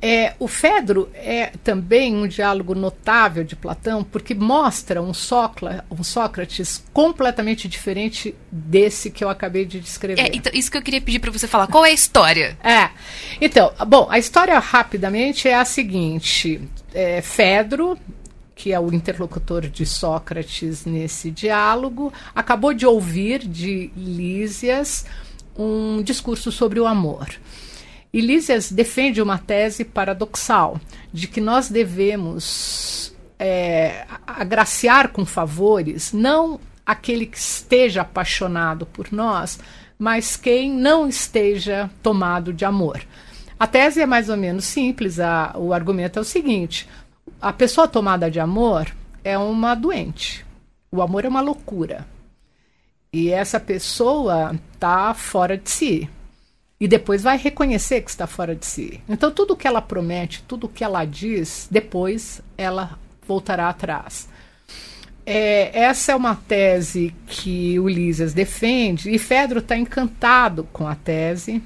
É, 0.00 0.34
o 0.38 0.46
Fedro 0.46 1.10
é 1.12 1.52
também 1.64 2.14
um 2.14 2.28
diálogo 2.28 2.74
notável 2.74 3.42
de 3.42 3.56
Platão, 3.56 4.04
porque 4.04 4.32
mostra 4.32 5.02
um, 5.02 5.10
um 5.10 6.04
Sócrates 6.04 6.84
completamente 6.92 7.66
diferente 7.66 8.34
desse 8.50 9.10
que 9.10 9.24
eu 9.24 9.28
acabei 9.28 9.64
de 9.64 9.80
descrever. 9.80 10.20
É, 10.22 10.30
então, 10.32 10.52
isso 10.54 10.70
que 10.70 10.78
eu 10.78 10.82
queria 10.82 11.00
pedir 11.00 11.18
para 11.18 11.32
você 11.32 11.48
falar. 11.48 11.66
Qual 11.66 11.84
é 11.84 11.90
a 11.90 11.92
história? 11.92 12.56
É. 12.62 12.90
Então, 13.40 13.72
bom, 13.86 14.06
a 14.08 14.18
história 14.18 14.56
rapidamente 14.58 15.48
é 15.48 15.54
a 15.54 15.64
seguinte: 15.64 16.60
é, 16.94 17.20
Fedro, 17.20 17.98
que 18.54 18.72
é 18.72 18.78
o 18.78 18.92
interlocutor 18.92 19.62
de 19.62 19.84
Sócrates 19.84 20.84
nesse 20.84 21.30
diálogo, 21.30 22.12
acabou 22.34 22.72
de 22.72 22.86
ouvir 22.86 23.40
de 23.46 23.90
Lísias 23.96 25.04
um 25.56 26.02
discurso 26.02 26.52
sobre 26.52 26.78
o 26.78 26.86
amor. 26.86 27.28
E 28.18 28.20
Lísias 28.20 28.72
defende 28.72 29.22
uma 29.22 29.38
tese 29.38 29.84
paradoxal 29.84 30.80
de 31.12 31.28
que 31.28 31.40
nós 31.40 31.68
devemos 31.68 33.14
é, 33.38 34.04
agraciar 34.26 35.10
com 35.10 35.24
favores 35.24 36.12
não 36.12 36.58
aquele 36.84 37.26
que 37.26 37.38
esteja 37.38 38.00
apaixonado 38.00 38.86
por 38.86 39.12
nós, 39.12 39.60
mas 39.96 40.36
quem 40.36 40.68
não 40.68 41.06
esteja 41.06 41.88
tomado 42.02 42.52
de 42.52 42.64
amor. 42.64 43.00
A 43.56 43.68
tese 43.68 44.00
é 44.00 44.06
mais 44.06 44.28
ou 44.28 44.36
menos 44.36 44.64
simples, 44.64 45.20
a, 45.20 45.52
o 45.54 45.72
argumento 45.72 46.18
é 46.18 46.22
o 46.22 46.24
seguinte: 46.24 46.88
a 47.40 47.52
pessoa 47.52 47.86
tomada 47.86 48.28
de 48.28 48.40
amor 48.40 48.92
é 49.22 49.38
uma 49.38 49.76
doente. 49.76 50.44
O 50.90 51.00
amor 51.00 51.24
é 51.24 51.28
uma 51.28 51.40
loucura. 51.40 52.04
E 53.12 53.30
essa 53.30 53.60
pessoa 53.60 54.58
está 54.74 55.14
fora 55.14 55.56
de 55.56 55.70
si 55.70 56.10
e 56.80 56.86
depois 56.86 57.22
vai 57.22 57.36
reconhecer 57.36 58.02
que 58.02 58.10
está 58.10 58.26
fora 58.26 58.54
de 58.54 58.64
si. 58.64 59.00
Então, 59.08 59.30
tudo 59.30 59.56
que 59.56 59.66
ela 59.66 59.82
promete, 59.82 60.44
tudo 60.46 60.68
que 60.68 60.84
ela 60.84 61.04
diz, 61.04 61.68
depois 61.70 62.40
ela 62.56 62.98
voltará 63.26 63.68
atrás. 63.68 64.28
É, 65.26 65.78
essa 65.78 66.12
é 66.12 66.16
uma 66.16 66.34
tese 66.34 67.14
que 67.26 67.78
Ulisses 67.78 68.32
defende, 68.32 69.10
e 69.10 69.18
Fedro 69.18 69.58
está 69.58 69.76
encantado 69.76 70.66
com 70.72 70.86
a 70.86 70.94
tese 70.94 71.62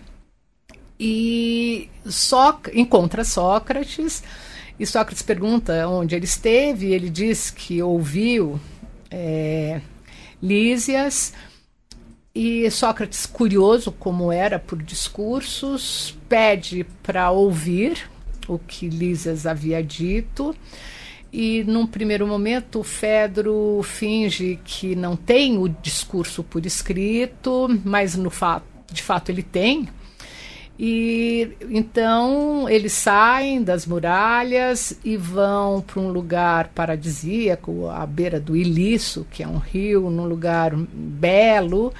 e 0.98 1.88
Só, 2.06 2.60
encontra 2.72 3.24
Sócrates. 3.24 4.22
E 4.78 4.86
Sócrates 4.86 5.22
pergunta 5.22 5.86
onde 5.88 6.14
ele 6.14 6.24
esteve, 6.24 6.86
e 6.86 6.94
ele 6.94 7.10
diz 7.10 7.50
que 7.50 7.82
ouviu 7.82 8.58
é, 9.10 9.80
Lísias 10.42 11.32
e 12.34 12.70
Sócrates, 12.70 13.26
curioso 13.26 13.92
como 13.92 14.32
era 14.32 14.58
por 14.58 14.82
discursos, 14.82 16.16
pede 16.28 16.86
para 17.02 17.30
ouvir 17.30 18.10
o 18.48 18.58
que 18.58 18.88
Lísias 18.88 19.46
havia 19.46 19.82
dito. 19.82 20.54
e 21.32 21.64
num 21.64 21.86
primeiro 21.86 22.26
momento 22.26 22.82
Fedro 22.82 23.80
finge 23.82 24.58
que 24.64 24.94
não 24.94 25.16
tem 25.16 25.56
o 25.56 25.66
discurso 25.68 26.42
por 26.42 26.66
escrito, 26.66 27.68
mas 27.84 28.16
no 28.16 28.30
de 28.92 29.02
fato 29.02 29.30
ele 29.30 29.42
tem. 29.42 29.88
E 30.78 31.50
então 31.70 32.68
eles 32.68 32.92
saem 32.92 33.62
das 33.62 33.86
muralhas 33.86 34.98
e 35.04 35.16
vão 35.16 35.80
para 35.80 36.00
um 36.00 36.10
lugar 36.10 36.68
paradisíaco, 36.68 37.88
à 37.88 38.04
beira 38.04 38.40
do 38.40 38.56
Iliço, 38.56 39.26
que 39.30 39.42
é 39.42 39.48
um 39.48 39.58
rio, 39.58 40.10
num 40.10 40.26
lugar 40.26 40.74
belo. 40.74 41.92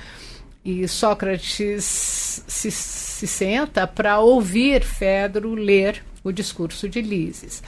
E 0.64 0.87
Sócrates 0.87 1.85
se, 1.85 2.70
se 2.70 3.27
senta 3.27 3.87
para 3.87 4.20
ouvir 4.20 4.85
Fedro 4.85 5.55
ler 5.55 6.05
o 6.22 6.31
discurso 6.31 6.88
de 6.88 7.01
Lises. 7.01 7.62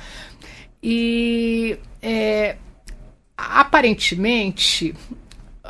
E 0.82 1.78
é, 2.00 2.56
aparentemente 3.36 4.94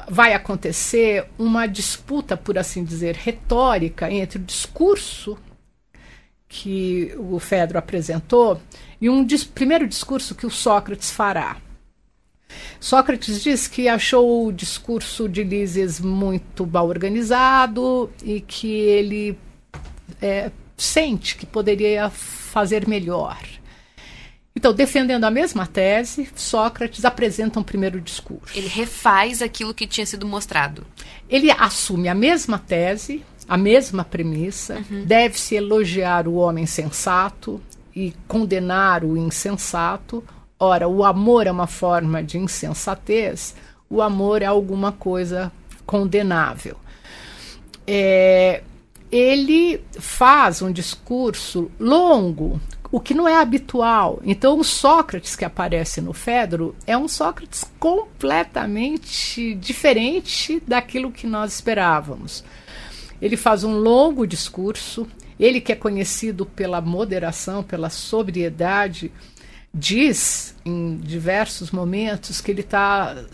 vai 0.08 0.34
acontecer 0.34 1.26
uma 1.38 1.66
disputa, 1.66 2.36
por 2.36 2.58
assim 2.58 2.84
dizer, 2.84 3.14
retórica 3.14 4.10
entre 4.10 4.38
o 4.38 4.42
discurso 4.42 5.38
que 6.48 7.14
o 7.18 7.38
Fedro 7.38 7.78
apresentou 7.78 8.60
e 9.00 9.08
um 9.08 9.24
dis 9.24 9.44
primeiro 9.44 9.88
discurso 9.88 10.34
que 10.34 10.46
o 10.46 10.50
Sócrates 10.50 11.10
fará. 11.10 11.56
Sócrates 12.78 13.42
diz 13.42 13.66
que 13.66 13.88
achou 13.88 14.46
o 14.46 14.52
discurso 14.52 15.28
de 15.28 15.42
Lises 15.42 16.00
muito 16.00 16.66
mal 16.66 16.88
organizado 16.88 18.10
e 18.22 18.40
que 18.40 18.70
ele 18.70 19.38
é, 20.20 20.50
sente 20.76 21.36
que 21.36 21.46
poderia 21.46 22.10
fazer 22.10 22.86
melhor. 22.86 23.38
Então, 24.56 24.72
defendendo 24.72 25.24
a 25.24 25.30
mesma 25.30 25.66
tese, 25.66 26.28
Sócrates 26.36 27.04
apresenta 27.04 27.58
um 27.58 27.62
primeiro 27.62 28.00
discurso. 28.00 28.56
Ele 28.56 28.68
refaz 28.68 29.42
aquilo 29.42 29.74
que 29.74 29.86
tinha 29.86 30.06
sido 30.06 30.26
mostrado. 30.26 30.86
Ele 31.28 31.50
assume 31.50 32.08
a 32.08 32.14
mesma 32.14 32.58
tese, 32.58 33.24
a 33.48 33.56
mesma 33.58 34.04
premissa, 34.04 34.82
uhum. 34.90 35.04
deve-se 35.04 35.56
elogiar 35.56 36.28
o 36.28 36.34
homem 36.34 36.66
sensato 36.66 37.60
e 37.94 38.14
condenar 38.28 39.04
o 39.04 39.16
insensato. 39.16 40.22
Ora, 40.58 40.88
o 40.88 41.04
amor 41.04 41.46
é 41.46 41.50
uma 41.50 41.66
forma 41.66 42.22
de 42.22 42.38
insensatez, 42.38 43.54
o 43.90 44.00
amor 44.00 44.42
é 44.42 44.46
alguma 44.46 44.92
coisa 44.92 45.52
condenável. 45.84 46.76
É, 47.86 48.62
ele 49.10 49.84
faz 49.98 50.62
um 50.62 50.72
discurso 50.72 51.70
longo, 51.78 52.60
o 52.90 53.00
que 53.00 53.14
não 53.14 53.28
é 53.28 53.36
habitual. 53.36 54.20
Então, 54.24 54.58
o 54.58 54.64
Sócrates 54.64 55.34
que 55.34 55.44
aparece 55.44 56.00
no 56.00 56.12
Fedro 56.12 56.74
é 56.86 56.96
um 56.96 57.08
Sócrates 57.08 57.64
completamente 57.78 59.54
diferente 59.54 60.62
daquilo 60.66 61.10
que 61.12 61.26
nós 61.26 61.54
esperávamos. 61.54 62.44
Ele 63.20 63.36
faz 63.36 63.64
um 63.64 63.76
longo 63.78 64.26
discurso, 64.26 65.06
ele 65.38 65.60
que 65.60 65.72
é 65.72 65.76
conhecido 65.76 66.46
pela 66.46 66.80
moderação, 66.80 67.62
pela 67.62 67.90
sobriedade, 67.90 69.12
diz 69.74 70.54
em 70.64 70.96
diversos 70.98 71.72
momentos 71.72 72.40
que 72.40 72.52
ele 72.52 72.60
está 72.60 73.24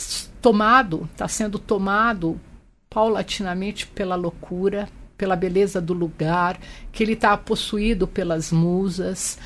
tomado, 0.41 1.07
está 1.13 1.29
sendo 1.29 1.59
tomado 1.59 2.41
paulatinamente 2.89 3.87
pela 3.87 4.17
loucura, 4.17 4.89
pela 5.19 5.37
beleza 5.37 5.81
do 5.81 5.93
lugar, 5.93 6.59
que 6.91 7.03
ele 7.03 7.13
está 7.13 7.37
possuído 7.37 8.07
pelas 8.07 8.51
musas. 8.51 9.39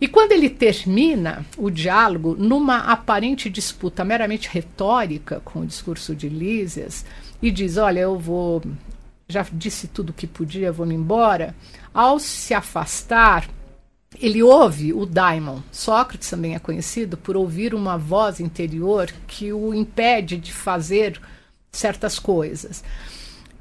E 0.00 0.06
quando 0.06 0.30
ele 0.30 0.48
termina 0.48 1.44
o 1.56 1.68
diálogo 1.68 2.36
numa 2.38 2.78
aparente 2.78 3.50
disputa 3.50 4.04
meramente 4.04 4.48
retórica 4.48 5.40
com 5.44 5.60
o 5.60 5.66
discurso 5.66 6.14
de 6.14 6.28
Lísias 6.28 7.04
e 7.42 7.50
diz: 7.50 7.76
Olha, 7.76 8.00
eu 8.00 8.16
vou. 8.16 8.62
Já 9.28 9.44
disse 9.52 9.88
tudo 9.88 10.10
o 10.10 10.12
que 10.14 10.26
podia, 10.26 10.70
vou 10.70 10.86
me 10.86 10.94
embora. 10.94 11.54
Ao 11.92 12.18
se 12.20 12.54
afastar, 12.54 13.50
ele 14.20 14.42
ouve 14.42 14.92
o 14.92 15.06
daimon. 15.06 15.60
Sócrates 15.70 16.30
também 16.30 16.54
é 16.54 16.58
conhecido 16.58 17.16
por 17.16 17.36
ouvir 17.36 17.74
uma 17.74 17.96
voz 17.96 18.40
interior 18.40 19.12
que 19.26 19.52
o 19.52 19.74
impede 19.74 20.36
de 20.36 20.52
fazer 20.52 21.20
certas 21.72 22.18
coisas 22.18 22.82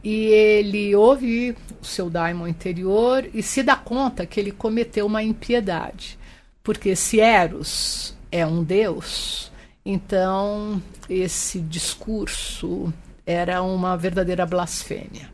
e 0.03 0.27
ele 0.27 0.95
ouve 0.95 1.55
o 1.81 1.85
seu 1.85 2.09
daimon 2.09 2.47
interior 2.47 3.29
e 3.33 3.43
se 3.43 3.61
dá 3.61 3.75
conta 3.75 4.25
que 4.25 4.39
ele 4.39 4.53
cometeu 4.53 5.05
uma 5.05 5.21
impiedade. 5.21 6.17
Porque 6.63 6.95
se 6.95 7.19
Eros 7.19 8.15
é 8.31 8.45
um 8.45 8.63
deus, 8.63 9.51
então 9.85 10.81
esse 11.09 11.59
discurso 11.59 12.93
era 13.25 13.61
uma 13.61 13.97
verdadeira 13.97 14.45
blasfêmia. 14.45 15.29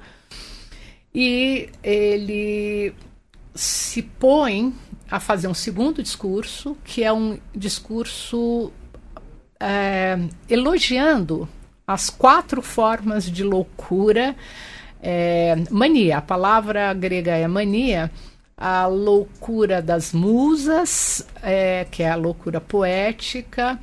E 1.14 1.70
ele 1.84 2.96
se 3.54 4.02
põe 4.02 4.74
a 5.14 5.20
fazer 5.20 5.48
um 5.48 5.54
segundo 5.54 6.02
discurso, 6.02 6.76
que 6.84 7.04
é 7.04 7.14
um 7.14 7.38
discurso 7.56 8.74
é, 9.60 10.18
elogiando 10.50 11.48
as 11.86 12.10
quatro 12.10 12.64
formas 12.64 13.30
de 13.30 13.44
loucura. 13.44 14.36
É, 15.00 15.56
mania, 15.70 16.18
a 16.18 16.22
palavra 16.22 16.92
grega 16.96 17.34
é 17.36 17.48
mania, 17.48 18.10
a 18.58 18.88
loucura 18.88 19.84
das 19.84 20.14
musas, 20.14 21.28
é, 21.44 21.86
que 21.92 22.02
é 22.02 22.10
a 22.10 22.16
loucura 22.16 22.60
poética, 22.60 23.80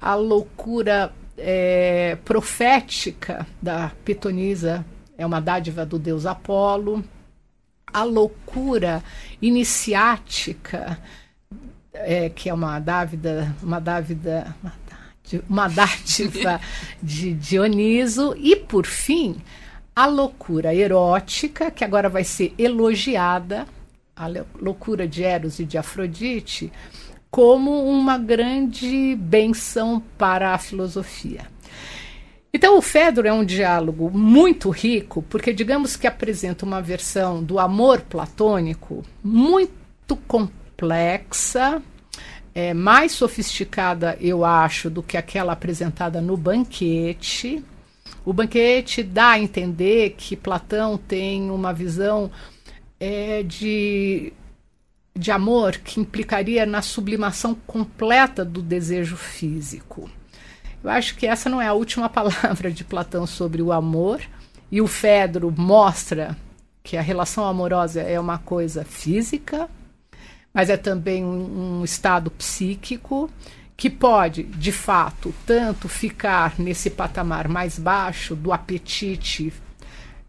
a 0.00 0.14
loucura 0.14 1.12
é, 1.36 2.16
profética 2.24 3.44
da 3.60 3.90
pitonisa, 4.04 4.86
é 5.18 5.26
uma 5.26 5.40
dádiva 5.40 5.84
do 5.84 5.98
deus 5.98 6.24
Apolo, 6.24 7.02
a 7.92 8.02
loucura 8.02 9.02
iniciática, 9.40 10.98
é, 11.92 12.28
que 12.28 12.48
é 12.48 12.54
uma 12.54 12.78
dávida, 12.78 13.54
uma 13.62 13.80
dávida, 13.80 14.54
uma 14.62 14.72
uma 15.48 15.68
dádiva 15.68 16.60
de 17.02 17.34
Dioniso, 17.34 18.34
e 18.38 18.56
por 18.56 18.86
fim, 18.86 19.36
a 19.94 20.06
loucura 20.06 20.74
erótica, 20.74 21.70
que 21.70 21.84
agora 21.84 22.08
vai 22.08 22.24
ser 22.24 22.54
elogiada, 22.56 23.66
a 24.16 24.26
loucura 24.60 25.06
de 25.06 25.22
Eros 25.22 25.58
e 25.58 25.64
de 25.64 25.76
Afrodite, 25.76 26.72
como 27.30 27.84
uma 27.84 28.16
grande 28.16 29.14
benção 29.16 30.02
para 30.16 30.54
a 30.54 30.58
filosofia. 30.58 31.46
Então, 32.52 32.78
o 32.78 32.82
Fedro 32.82 33.26
é 33.28 33.32
um 33.32 33.44
diálogo 33.44 34.10
muito 34.10 34.70
rico, 34.70 35.22
porque, 35.28 35.52
digamos 35.52 35.96
que 35.96 36.06
apresenta 36.06 36.64
uma 36.64 36.80
versão 36.80 37.42
do 37.42 37.58
amor 37.58 38.00
platônico 38.00 39.04
muito 39.22 40.16
complexa, 40.26 41.82
é, 42.54 42.72
mais 42.72 43.12
sofisticada, 43.12 44.16
eu 44.20 44.44
acho, 44.44 44.88
do 44.88 45.02
que 45.02 45.16
aquela 45.16 45.52
apresentada 45.52 46.20
no 46.20 46.36
banquete. 46.36 47.62
O 48.24 48.32
banquete 48.32 49.02
dá 49.02 49.32
a 49.32 49.38
entender 49.38 50.14
que 50.16 50.34
Platão 50.34 50.96
tem 50.96 51.50
uma 51.50 51.72
visão 51.72 52.30
é, 52.98 53.42
de, 53.42 54.32
de 55.14 55.30
amor 55.30 55.76
que 55.76 56.00
implicaria 56.00 56.64
na 56.64 56.80
sublimação 56.80 57.54
completa 57.54 58.42
do 58.44 58.62
desejo 58.62 59.16
físico. 59.16 60.10
Eu 60.82 60.90
acho 60.90 61.16
que 61.16 61.26
essa 61.26 61.48
não 61.48 61.60
é 61.60 61.66
a 61.66 61.72
última 61.72 62.08
palavra 62.10 62.70
de 62.70 62.84
Platão 62.84 63.26
sobre 63.26 63.62
o 63.62 63.72
amor, 63.72 64.20
e 64.70 64.80
o 64.80 64.86
Fedro 64.86 65.52
mostra 65.56 66.36
que 66.82 66.96
a 66.96 67.02
relação 67.02 67.44
amorosa 67.44 68.00
é 68.00 68.18
uma 68.18 68.38
coisa 68.38 68.84
física, 68.84 69.68
mas 70.52 70.70
é 70.70 70.76
também 70.76 71.24
um, 71.24 71.84
estado 71.84 72.30
psíquico 72.30 73.30
que 73.76 73.88
pode, 73.88 74.42
de 74.42 74.72
fato, 74.72 75.32
tanto 75.46 75.88
ficar 75.88 76.54
nesse 76.58 76.90
patamar 76.90 77.46
mais 77.46 77.78
baixo 77.78 78.34
do 78.34 78.52
apetite 78.52 79.52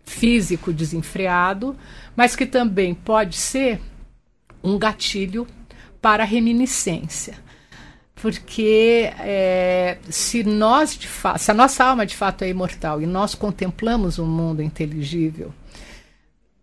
físico 0.03 0.71
desenfreado, 0.71 1.75
mas 2.15 2.35
que 2.35 2.45
também 2.45 2.93
pode 2.93 3.37
ser 3.37 3.81
um 4.63 4.77
gatilho 4.77 5.47
para 6.01 6.23
a 6.23 6.25
reminiscência. 6.25 7.37
Porque 8.21 9.11
é, 9.19 9.97
se 10.09 10.43
nós 10.43 10.97
de 10.97 11.07
fato, 11.07 11.39
se 11.39 11.51
a 11.51 11.53
nossa 11.53 11.85
alma 11.85 12.05
de 12.05 12.15
fato 12.15 12.43
é 12.43 12.49
imortal 12.49 13.01
e 13.01 13.05
nós 13.05 13.33
contemplamos 13.33 14.19
um 14.19 14.25
mundo 14.25 14.61
inteligível 14.61 15.53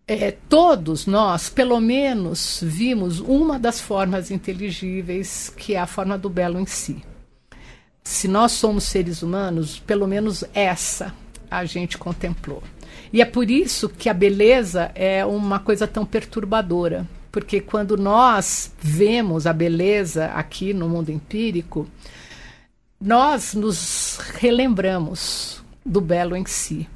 é, 0.07 0.31
todos 0.31 1.05
nós, 1.05 1.49
pelo 1.49 1.81
menos, 1.81 2.61
vimos 2.63 3.19
uma 3.19 3.59
das 3.59 3.81
formas 3.81 4.31
inteligíveis, 4.31 5.53
que 5.55 5.75
é 5.75 5.79
a 5.79 5.85
forma 5.85 6.17
do 6.17 6.29
belo 6.29 6.57
em 6.57 6.65
si. 6.65 7.03
Se 8.03 8.25
nós 8.25 8.53
somos 8.53 8.85
seres 8.85 9.21
humanos, 9.21 9.79
pelo 9.79 10.07
menos 10.07 10.45
essa 10.53 11.13
a 11.51 11.65
gente 11.65 11.97
contemplou. 11.97 12.63
E 13.11 13.21
é 13.21 13.25
por 13.25 13.51
isso 13.51 13.89
que 13.89 14.07
a 14.07 14.13
beleza 14.13 14.91
é 14.95 15.25
uma 15.25 15.59
coisa 15.59 15.85
tão 15.85 16.05
perturbadora, 16.05 17.05
porque 17.37 17.61
quando 17.61 17.95
nós 17.95 18.73
vemos 18.79 19.45
a 19.45 19.53
beleza 19.53 20.25
aqui 20.25 20.73
no 20.73 20.89
mundo 20.89 21.11
empírico, 21.11 21.87
nós 22.99 23.53
nos 23.53 24.17
relembramos 24.33 25.63
do 25.85 26.01
belo 26.01 26.35
em 26.35 26.47
si. 26.47 26.89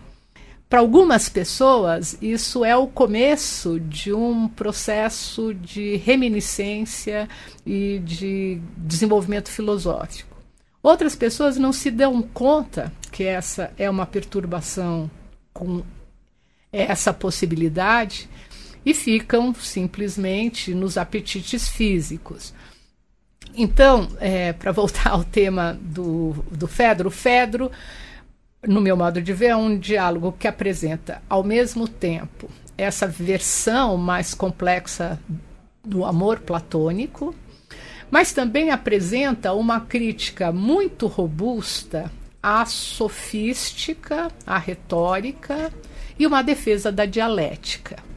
Para 0.67 0.79
algumas 0.79 1.29
pessoas, 1.29 2.17
isso 2.19 2.65
é 2.65 2.75
o 2.75 2.87
começo 2.87 3.79
de 3.79 4.11
um 4.11 4.47
processo 4.47 5.53
de 5.53 5.97
reminiscência 5.97 7.29
e 7.63 7.99
de 7.99 8.59
desenvolvimento 8.75 9.51
filosófico. 9.51 10.35
Outras 10.81 11.15
pessoas 11.15 11.55
não 11.55 11.71
se 11.71 11.91
dão 11.91 12.19
conta 12.19 12.91
que 13.11 13.25
essa 13.25 13.71
é 13.77 13.87
uma 13.87 14.07
perturbação 14.07 15.07
com 15.53 15.83
essa 16.73 17.13
possibilidade 17.13 18.27
e 18.85 18.93
ficam 18.93 19.53
simplesmente 19.53 20.73
nos 20.73 20.97
apetites 20.97 21.67
físicos. 21.67 22.53
Então, 23.55 24.07
é, 24.19 24.53
para 24.53 24.71
voltar 24.71 25.09
ao 25.11 25.23
tema 25.23 25.77
do, 25.81 26.33
do 26.51 26.67
Fedro, 26.67 27.09
o 27.09 27.11
Fedro, 27.11 27.71
no 28.65 28.81
meu 28.81 28.95
modo 28.95 29.21
de 29.21 29.33
ver, 29.33 29.47
é 29.47 29.55
um 29.55 29.77
diálogo 29.77 30.35
que 30.37 30.47
apresenta, 30.47 31.21
ao 31.29 31.43
mesmo 31.43 31.87
tempo, 31.87 32.49
essa 32.77 33.07
versão 33.07 33.97
mais 33.97 34.33
complexa 34.33 35.19
do 35.83 36.05
amor 36.05 36.39
platônico, 36.39 37.35
mas 38.09 38.33
também 38.33 38.71
apresenta 38.71 39.53
uma 39.53 39.81
crítica 39.81 40.51
muito 40.51 41.07
robusta 41.07 42.11
à 42.41 42.65
sofística, 42.65 44.31
à 44.45 44.57
retórica 44.57 45.71
e 46.17 46.27
uma 46.27 46.41
defesa 46.41 46.91
da 46.91 47.05
dialética. 47.05 48.10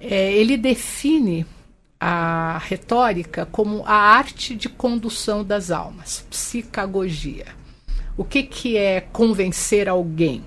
É, 0.00 0.32
ele 0.32 0.56
define 0.56 1.44
a 2.00 2.58
retórica 2.58 3.44
como 3.46 3.82
a 3.84 3.94
arte 3.94 4.54
de 4.54 4.68
condução 4.68 5.42
das 5.42 5.70
almas, 5.70 6.24
psicagogia. 6.30 7.46
O 8.16 8.24
que, 8.24 8.42
que 8.42 8.76
é 8.76 9.00
convencer 9.00 9.88
alguém? 9.88 10.44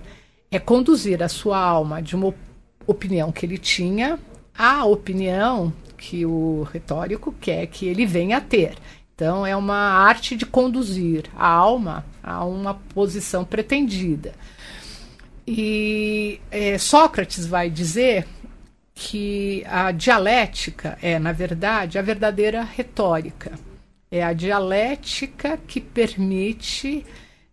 É 0.49 0.60
conduzir 0.60 1.22
a 1.24 1.30
sua 1.30 1.58
alma 1.58 2.02
de 2.02 2.16
uma 2.16 2.34
opinião 2.86 3.32
que 3.32 3.45
ele 3.45 3.58
tinha 3.58 4.20
à 4.58 4.86
opinião 4.86 5.74
que 5.97 6.26
o 6.26 6.64
retórico 6.64 7.34
quer 7.39 7.68
que 7.68 7.86
ele 7.86 8.06
venha 8.06 8.38
a 8.38 8.41
ter. 8.41 8.76
Então, 9.14 9.45
é 9.45 9.56
uma 9.56 9.76
arte 9.76 10.36
de 10.36 10.45
conduzir 10.45 11.26
a 11.36 11.47
alma 11.47 12.04
a 12.24 12.43
uma 12.43 12.74
posição 12.74 13.45
pretendida. 13.45 14.34
E 15.45 16.39
é, 16.49 16.78
Sócrates 16.78 17.45
vai 17.45 17.70
dizer 17.70 18.26
que 19.04 19.64
a 19.66 19.91
dialética 19.91 20.95
é, 21.02 21.18
na 21.18 21.32
verdade, 21.32 21.97
a 21.97 22.04
verdadeira 22.04 22.62
retórica. 22.62 23.52
É 24.12 24.24
a 24.24 24.32
dialética 24.32 25.58
que 25.58 25.82
permite 25.82 27.04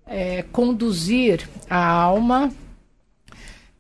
é, 0.07 0.42
conduzir 0.53 1.49
a 1.70 1.82
alma 1.86 2.53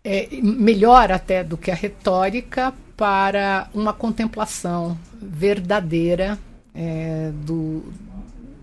é, 0.02 0.28
melhor 0.40 1.12
até 1.12 1.44
do 1.44 1.58
que 1.58 1.70
a 1.70 1.74
retórica 1.74 2.72
para 2.96 3.68
uma 3.74 3.92
contemplação 3.92 4.98
verdadeira 5.20 6.38
é, 6.74 7.30
do, 7.34 7.84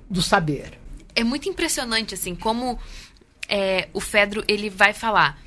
do 0.10 0.22
saber. 0.22 0.80
É 1.16 1.24
muito 1.24 1.48
impressionante 1.48 2.16
assim 2.16 2.34
como 2.34 2.80
é, 3.48 3.88
o 3.94 4.02
Fedro 4.02 4.44
ele 4.48 4.68
vai 4.68 4.94
falar 4.94 5.45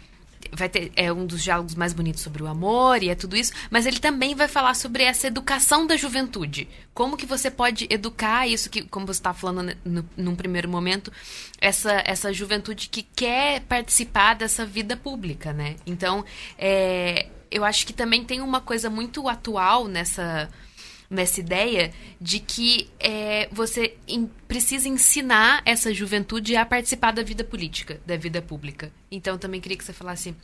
vai 0.53 0.69
ter 0.69 0.93
é 0.97 1.13
um 1.13 1.27
dos 1.27 1.43
diálogos 1.43 1.75
mais 1.75 1.93
bonitos 1.93 2.23
sobre 2.23 2.43
o 2.43 2.47
amor 2.47 3.03
e 3.03 3.09
é 3.09 3.15
tudo 3.15 3.37
isso, 3.37 3.53
mas 3.71 3.87
ele 3.87 3.99
também 3.99 4.35
vai 4.35 4.49
falar 4.49 4.75
sobre 4.75 5.03
essa 5.03 5.27
educação 5.27 5.87
da 5.87 5.97
juventude. 5.97 6.69
Como 6.95 7.17
que 7.17 7.27
você 7.27 7.51
pode 7.51 7.87
educar 7.91 8.47
isso 8.47 8.71
que, 8.71 8.83
como 8.83 9.07
você 9.07 9.21
está 9.21 9.33
falando 9.33 9.77
no, 9.85 10.09
num 10.17 10.35
primeiro 10.35 10.69
momento, 10.69 11.13
essa 11.61 12.03
essa 12.05 12.33
juventude 12.33 12.89
que 12.89 13.03
quer 13.03 13.61
participar 13.63 14.35
dessa 14.35 14.65
vida 14.65 14.97
pública, 14.97 15.53
né? 15.53 15.77
Então, 15.87 16.25
é, 16.59 17.29
eu 17.51 17.65
acho 17.65 17.87
que 17.87 17.93
também 17.93 18.25
tem 18.25 18.41
uma 18.41 18.61
coisa 18.61 18.91
muito 18.91 19.29
atual 19.29 19.87
nessa 19.87 20.49
nessa 21.11 21.41
ideia 21.41 21.93
de 22.21 22.39
que 22.39 22.91
é, 23.01 23.49
você 23.51 23.97
in, 24.07 24.29
precisa 24.47 24.89
ensinar 24.89 25.63
essa 25.65 25.93
juventude 25.93 26.55
a 26.55 26.67
participar 26.67 27.13
da 27.13 27.23
vida 27.23 27.43
política, 27.43 28.01
da 28.07 28.17
vida 28.17 28.43
pública. 28.43 28.93
Então, 29.11 29.39
também 29.39 29.61
queria 29.61 29.77
que 29.77 29.85
você 29.85 29.93
falasse 29.93 30.35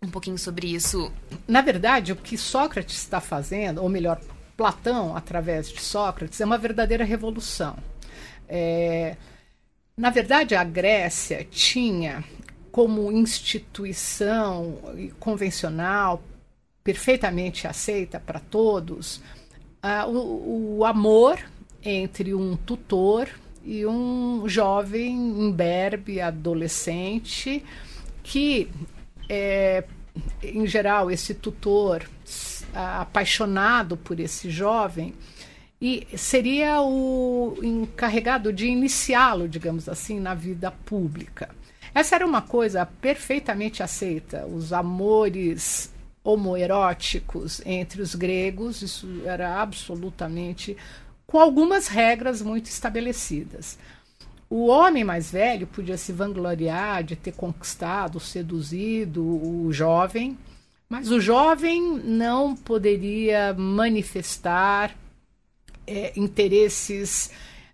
um 0.00 0.08
pouquinho 0.08 0.38
sobre 0.38 0.68
isso. 0.68 1.12
Na 1.48 1.60
verdade, 1.60 2.12
o 2.12 2.16
que 2.16 2.38
Sócrates 2.38 2.96
está 2.96 3.20
fazendo, 3.20 3.82
ou 3.82 3.88
melhor, 3.88 4.20
Platão, 4.56 5.16
através 5.16 5.68
de 5.68 5.80
Sócrates, 5.80 6.40
é 6.40 6.44
uma 6.44 6.58
verdadeira 6.58 7.04
revolução. 7.04 7.76
É, 8.48 9.16
na 9.96 10.10
verdade, 10.10 10.54
a 10.54 10.62
Grécia 10.62 11.46
tinha 11.50 12.22
como 12.70 13.10
instituição 13.10 14.78
convencional, 15.18 16.22
perfeitamente 16.82 17.66
aceita 17.66 18.20
para 18.20 18.40
todos, 18.40 19.20
uh, 19.84 20.08
o, 20.10 20.78
o 20.78 20.84
amor 20.84 21.38
entre 21.82 22.34
um 22.34 22.56
tutor 22.56 23.28
e 23.62 23.84
um 23.84 24.48
jovem 24.48 25.14
imberbe, 25.14 26.20
adolescente, 26.20 27.62
que, 28.22 28.70
é, 29.28 29.84
em 30.42 30.66
geral, 30.66 31.10
esse 31.10 31.34
tutor 31.34 32.08
apaixonado 32.74 33.96
por 33.96 34.18
esse 34.18 34.50
jovem 34.50 35.14
e 35.80 36.06
seria 36.16 36.80
o 36.80 37.56
encarregado 37.62 38.52
de 38.52 38.66
iniciá-lo, 38.66 39.48
digamos 39.48 39.88
assim, 39.88 40.18
na 40.18 40.34
vida 40.34 40.70
pública. 40.70 41.50
Essa 41.94 42.16
era 42.16 42.26
uma 42.26 42.42
coisa 42.42 42.84
perfeitamente 42.84 43.82
aceita. 43.82 44.46
Os 44.46 44.72
amores 44.72 45.93
homoeróticos 46.24 47.60
entre 47.66 48.00
os 48.00 48.14
gregos, 48.14 48.80
isso 48.80 49.06
era 49.26 49.60
absolutamente 49.60 50.74
com 51.26 51.38
algumas 51.38 51.86
regras 51.86 52.40
muito 52.40 52.66
estabelecidas. 52.66 53.78
O 54.48 54.66
homem 54.66 55.04
mais 55.04 55.30
velho 55.30 55.66
podia 55.66 55.98
se 55.98 56.12
vangloriar 56.12 57.04
de 57.04 57.14
ter 57.14 57.32
conquistado, 57.32 58.18
seduzido 58.18 59.22
o 59.22 59.72
jovem, 59.72 60.38
mas 60.88 61.10
o 61.10 61.20
jovem 61.20 61.98
não 62.04 62.54
poderia 62.54 63.52
manifestar 63.52 64.96
é, 65.86 66.12
interesses 66.16 67.30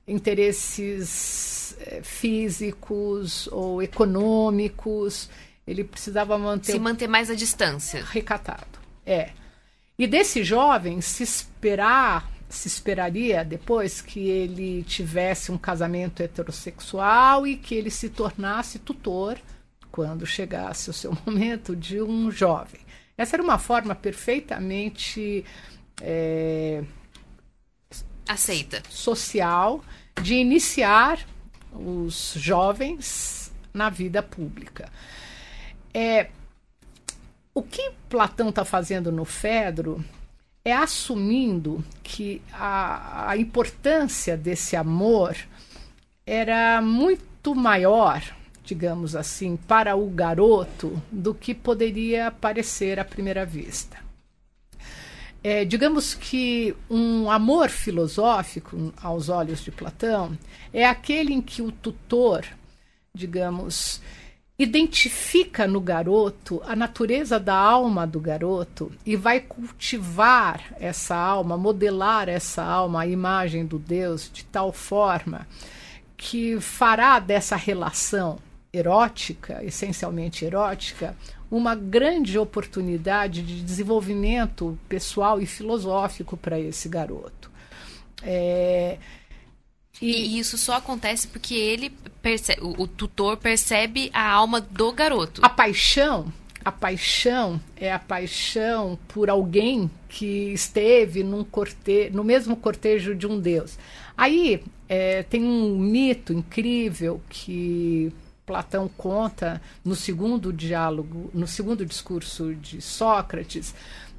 interesses 0.08 1.76
é, 1.80 2.02
físicos 2.02 3.46
ou 3.52 3.80
econômicos 3.80 5.28
ele 5.66 5.84
precisava 5.84 6.38
manter. 6.38 6.72
Se 6.72 6.78
manter 6.78 7.08
mais 7.08 7.30
à 7.30 7.34
distância. 7.34 8.04
Recatado. 8.04 8.78
É. 9.04 9.30
E 9.98 10.06
desse 10.06 10.42
jovem 10.42 11.00
se 11.00 11.22
esperar, 11.22 12.30
se 12.48 12.68
esperaria 12.68 13.44
depois 13.44 14.00
que 14.00 14.28
ele 14.28 14.82
tivesse 14.84 15.52
um 15.52 15.58
casamento 15.58 16.22
heterossexual 16.22 17.46
e 17.46 17.56
que 17.56 17.74
ele 17.74 17.90
se 17.90 18.08
tornasse 18.08 18.78
tutor 18.78 19.38
quando 19.90 20.24
chegasse 20.24 20.88
o 20.88 20.92
seu 20.92 21.16
momento 21.26 21.76
de 21.76 22.00
um 22.00 22.30
jovem. 22.30 22.80
Essa 23.16 23.36
era 23.36 23.42
uma 23.42 23.58
forma 23.58 23.94
perfeitamente 23.94 25.44
é, 26.00 26.82
aceita 28.26 28.82
social 28.88 29.84
de 30.22 30.34
iniciar 30.34 31.26
os 31.72 32.34
jovens 32.36 33.52
na 33.72 33.90
vida 33.90 34.22
pública. 34.22 34.90
É, 35.92 36.28
o 37.54 37.62
que 37.62 37.92
Platão 38.08 38.50
está 38.50 38.64
fazendo 38.64 39.10
no 39.10 39.24
Fedro 39.24 40.04
é 40.64 40.72
assumindo 40.72 41.84
que 42.02 42.42
a, 42.52 43.30
a 43.30 43.36
importância 43.36 44.36
desse 44.36 44.76
amor 44.76 45.36
era 46.26 46.80
muito 46.80 47.54
maior, 47.54 48.22
digamos 48.64 49.16
assim, 49.16 49.56
para 49.56 49.96
o 49.96 50.08
garoto 50.08 51.02
do 51.10 51.34
que 51.34 51.54
poderia 51.54 52.30
parecer 52.30 53.00
à 53.00 53.04
primeira 53.04 53.44
vista. 53.44 53.98
É, 55.42 55.64
digamos 55.64 56.14
que 56.14 56.76
um 56.90 57.30
amor 57.30 57.70
filosófico, 57.70 58.92
aos 59.02 59.30
olhos 59.30 59.64
de 59.64 59.70
Platão, 59.70 60.38
é 60.72 60.86
aquele 60.86 61.32
em 61.32 61.40
que 61.40 61.62
o 61.62 61.72
tutor, 61.72 62.44
digamos, 63.14 64.02
identifica 64.62 65.66
no 65.66 65.80
garoto 65.80 66.60
a 66.66 66.76
natureza 66.76 67.40
da 67.40 67.54
alma 67.54 68.06
do 68.06 68.20
garoto 68.20 68.92
e 69.06 69.16
vai 69.16 69.40
cultivar 69.40 70.74
essa 70.78 71.16
alma, 71.16 71.56
modelar 71.56 72.28
essa 72.28 72.62
alma, 72.62 73.00
a 73.00 73.06
imagem 73.06 73.64
do 73.64 73.78
Deus, 73.78 74.30
de 74.30 74.44
tal 74.44 74.70
forma 74.70 75.48
que 76.14 76.60
fará 76.60 77.18
dessa 77.18 77.56
relação 77.56 78.38
erótica, 78.70 79.64
essencialmente 79.64 80.44
erótica, 80.44 81.16
uma 81.50 81.74
grande 81.74 82.38
oportunidade 82.38 83.40
de 83.40 83.62
desenvolvimento 83.62 84.78
pessoal 84.90 85.40
e 85.40 85.46
filosófico 85.46 86.36
para 86.36 86.60
esse 86.60 86.86
garoto. 86.86 87.50
É, 88.22 88.98
E, 90.00 90.10
e 90.10 90.38
isso 90.38 90.56
só 90.56 90.74
acontece 90.74 91.28
porque 91.28 91.54
ele 91.54 91.90
percebe, 92.22 92.62
o, 92.62 92.82
o 92.82 92.86
tutor 92.86 93.36
percebe 93.36 94.10
a 94.12 94.28
alma 94.28 94.60
do 94.60 94.92
garoto. 94.92 95.40
A 95.44 95.48
paixão 95.48 96.32
a 96.64 96.70
paixão 96.70 97.60
é 97.76 97.92
a 97.92 97.98
paixão 97.98 98.98
por 99.08 99.30
alguém 99.30 99.90
que 100.08 100.52
esteve 100.52 101.22
num 101.22 101.42
corte, 101.42 102.10
no 102.12 102.22
mesmo 102.22 102.54
cortejo 102.54 103.14
de 103.14 103.26
um 103.26 103.40
deus. 103.40 103.78
Aí 104.16 104.62
é, 104.88 105.22
tem 105.22 105.42
um 105.42 105.78
mito 105.78 106.32
incrível 106.32 107.20
que 107.30 108.12
Platão 108.44 108.90
conta 108.94 109.62
no 109.84 109.94
segundo 109.94 110.52
diálogo, 110.52 111.30
no 111.32 111.46
segundo 111.46 111.86
discurso 111.86 112.54
de 112.54 112.82
Sócrates, 112.82 113.74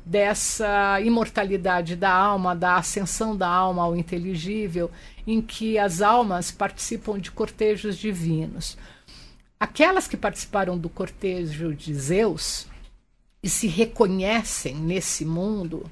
dessa 0.05 0.99
imortalidade 1.01 1.95
da 1.95 2.11
alma, 2.11 2.55
da 2.55 2.75
ascensão 2.75 3.35
da 3.35 3.47
alma 3.47 3.83
ao 3.83 3.95
inteligível, 3.95 4.89
em 5.25 5.41
que 5.41 5.77
as 5.77 6.01
almas 6.01 6.51
participam 6.51 7.19
de 7.19 7.31
cortejos 7.31 7.97
divinos. 7.97 8.77
Aquelas 9.59 10.07
que 10.07 10.17
participaram 10.17 10.77
do 10.77 10.89
cortejo 10.89 11.73
de 11.75 11.93
Zeus 11.93 12.65
e 13.43 13.49
se 13.49 13.67
reconhecem 13.67 14.75
nesse 14.75 15.23
mundo, 15.23 15.89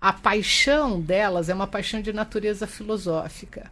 a 0.00 0.12
paixão 0.12 1.00
delas 1.00 1.48
é 1.48 1.54
uma 1.54 1.66
paixão 1.66 2.00
de 2.00 2.12
natureza 2.12 2.66
filosófica. 2.66 3.70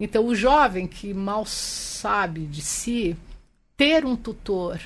Então, 0.00 0.26
o 0.26 0.34
jovem 0.34 0.86
que 0.86 1.12
mal 1.12 1.44
sabe 1.44 2.46
de 2.46 2.62
si, 2.62 3.16
ter 3.76 4.06
um 4.06 4.16
tutor 4.16 4.80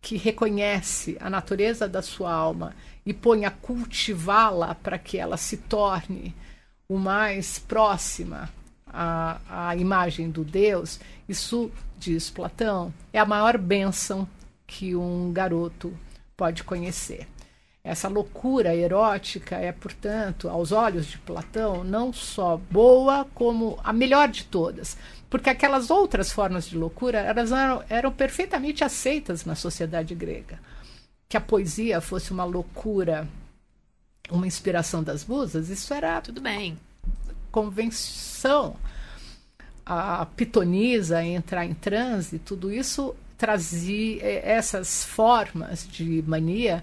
que 0.00 0.16
reconhece 0.16 1.16
a 1.20 1.28
natureza 1.28 1.88
da 1.88 2.00
sua 2.00 2.32
alma 2.32 2.74
e 3.06 3.14
põe 3.14 3.46
a 3.46 3.50
cultivá-la 3.50 4.74
para 4.74 4.98
que 4.98 5.16
ela 5.16 5.36
se 5.36 5.56
torne 5.56 6.34
o 6.88 6.98
mais 6.98 7.58
próxima 7.58 8.50
à, 8.86 9.38
à 9.48 9.76
imagem 9.76 10.30
do 10.30 10.44
Deus, 10.44 11.00
isso 11.28 11.70
diz 11.98 12.28
Platão, 12.28 12.92
é 13.12 13.18
a 13.18 13.24
maior 13.24 13.56
bênção 13.56 14.28
que 14.66 14.96
um 14.96 15.32
garoto 15.32 15.96
pode 16.36 16.64
conhecer. 16.64 17.26
Essa 17.82 18.08
loucura 18.08 18.74
erótica 18.74 19.54
é, 19.54 19.70
portanto, 19.70 20.48
aos 20.48 20.72
olhos 20.72 21.06
de 21.06 21.18
Platão, 21.18 21.84
não 21.84 22.12
só 22.12 22.56
boa, 22.56 23.24
como 23.32 23.78
a 23.84 23.92
melhor 23.92 24.28
de 24.28 24.44
todas. 24.44 24.96
Porque 25.30 25.48
aquelas 25.48 25.88
outras 25.88 26.32
formas 26.32 26.66
de 26.66 26.76
loucura 26.76 27.18
elas 27.18 27.52
eram, 27.52 27.84
eram 27.88 28.10
perfeitamente 28.10 28.82
aceitas 28.82 29.44
na 29.44 29.54
sociedade 29.54 30.16
grega. 30.16 30.58
Que 31.28 31.36
a 31.36 31.40
poesia 31.40 32.00
fosse 32.00 32.32
uma 32.32 32.44
loucura, 32.44 33.28
uma 34.30 34.46
inspiração 34.46 35.02
das 35.02 35.24
musas, 35.24 35.68
isso 35.68 35.92
era. 35.92 36.20
Tudo 36.20 36.40
bem. 36.40 36.78
Convenção 37.50 38.76
a 39.86 40.26
pitonisa 40.26 41.22
entrar 41.22 41.64
em 41.64 41.72
transe, 41.72 42.40
tudo 42.40 42.72
isso 42.72 43.14
trazia 43.38 44.20
é, 44.20 44.52
essas 44.52 45.04
formas 45.04 45.86
de 45.86 46.24
mania 46.26 46.82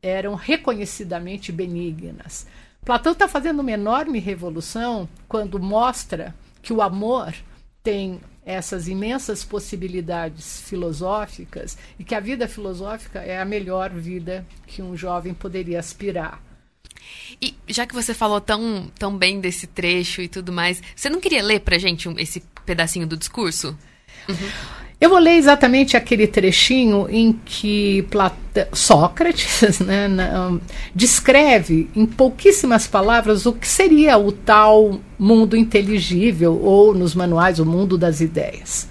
eram 0.00 0.34
reconhecidamente 0.34 1.52
benignas. 1.52 2.46
Platão 2.84 3.12
está 3.12 3.28
fazendo 3.28 3.60
uma 3.60 3.70
enorme 3.70 4.18
revolução 4.18 5.06
quando 5.28 5.60
mostra 5.60 6.34
que 6.62 6.72
o 6.72 6.80
amor 6.80 7.34
tem 7.82 8.18
essas 8.48 8.88
imensas 8.88 9.44
possibilidades 9.44 10.62
filosóficas 10.62 11.76
e 11.98 12.04
que 12.04 12.14
a 12.14 12.20
vida 12.20 12.48
filosófica 12.48 13.20
é 13.20 13.38
a 13.38 13.44
melhor 13.44 13.90
vida 13.90 14.46
que 14.66 14.80
um 14.80 14.96
jovem 14.96 15.34
poderia 15.34 15.78
aspirar. 15.78 16.42
E 17.42 17.54
já 17.68 17.86
que 17.86 17.94
você 17.94 18.14
falou 18.14 18.40
tão, 18.40 18.90
tão 18.98 19.16
bem 19.16 19.38
desse 19.38 19.66
trecho 19.66 20.22
e 20.22 20.28
tudo 20.28 20.50
mais, 20.50 20.82
você 20.96 21.10
não 21.10 21.20
queria 21.20 21.42
ler 21.42 21.60
pra 21.60 21.76
gente 21.76 22.08
um, 22.08 22.18
esse 22.18 22.40
pedacinho 22.64 23.06
do 23.06 23.18
discurso? 23.18 23.78
Uhum. 24.26 24.87
Eu 25.00 25.10
vou 25.10 25.20
ler 25.20 25.36
exatamente 25.36 25.96
aquele 25.96 26.26
trechinho 26.26 27.06
em 27.08 27.32
que 27.32 28.04
Sócrates 28.72 29.78
né, 29.78 30.08
descreve 30.92 31.88
em 31.94 32.04
pouquíssimas 32.04 32.88
palavras 32.88 33.46
o 33.46 33.52
que 33.52 33.68
seria 33.68 34.18
o 34.18 34.32
tal 34.32 35.00
mundo 35.16 35.56
inteligível, 35.56 36.60
ou 36.60 36.92
nos 36.92 37.14
manuais, 37.14 37.60
o 37.60 37.64
mundo 37.64 37.96
das 37.96 38.20
ideias. 38.20 38.88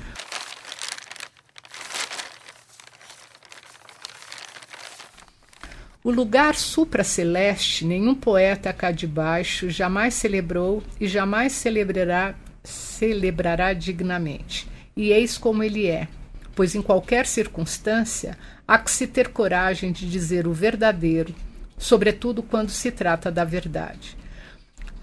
O 6.01 6.09
lugar 6.09 6.55
supraceleste 6.55 7.83
nenhum 7.83 8.15
poeta 8.15 8.71
cá 8.71 8.91
de 8.91 9.05
baixo 9.05 9.69
jamais 9.69 10.13
celebrou 10.13 10.81
e 11.01 11.05
jamais 11.05 11.51
celebrará, 11.51 12.33
celebrará 12.63 13.73
dignamente. 13.73 14.76
E 14.97 15.11
eis 15.11 15.37
como 15.37 15.61
ele 15.63 15.85
é, 15.85 16.07
pois 16.55 16.73
em 16.73 16.81
qualquer 16.81 17.27
circunstância 17.27 18.35
há 18.67 18.79
que 18.79 18.89
se 18.89 19.05
ter 19.05 19.27
coragem 19.27 19.91
de 19.91 20.09
dizer 20.09 20.47
o 20.47 20.53
verdadeiro, 20.53 21.35
sobretudo 21.77 22.41
quando 22.41 22.71
se 22.71 22.91
trata 22.91 23.31
da 23.31 23.45
verdade. 23.45 24.17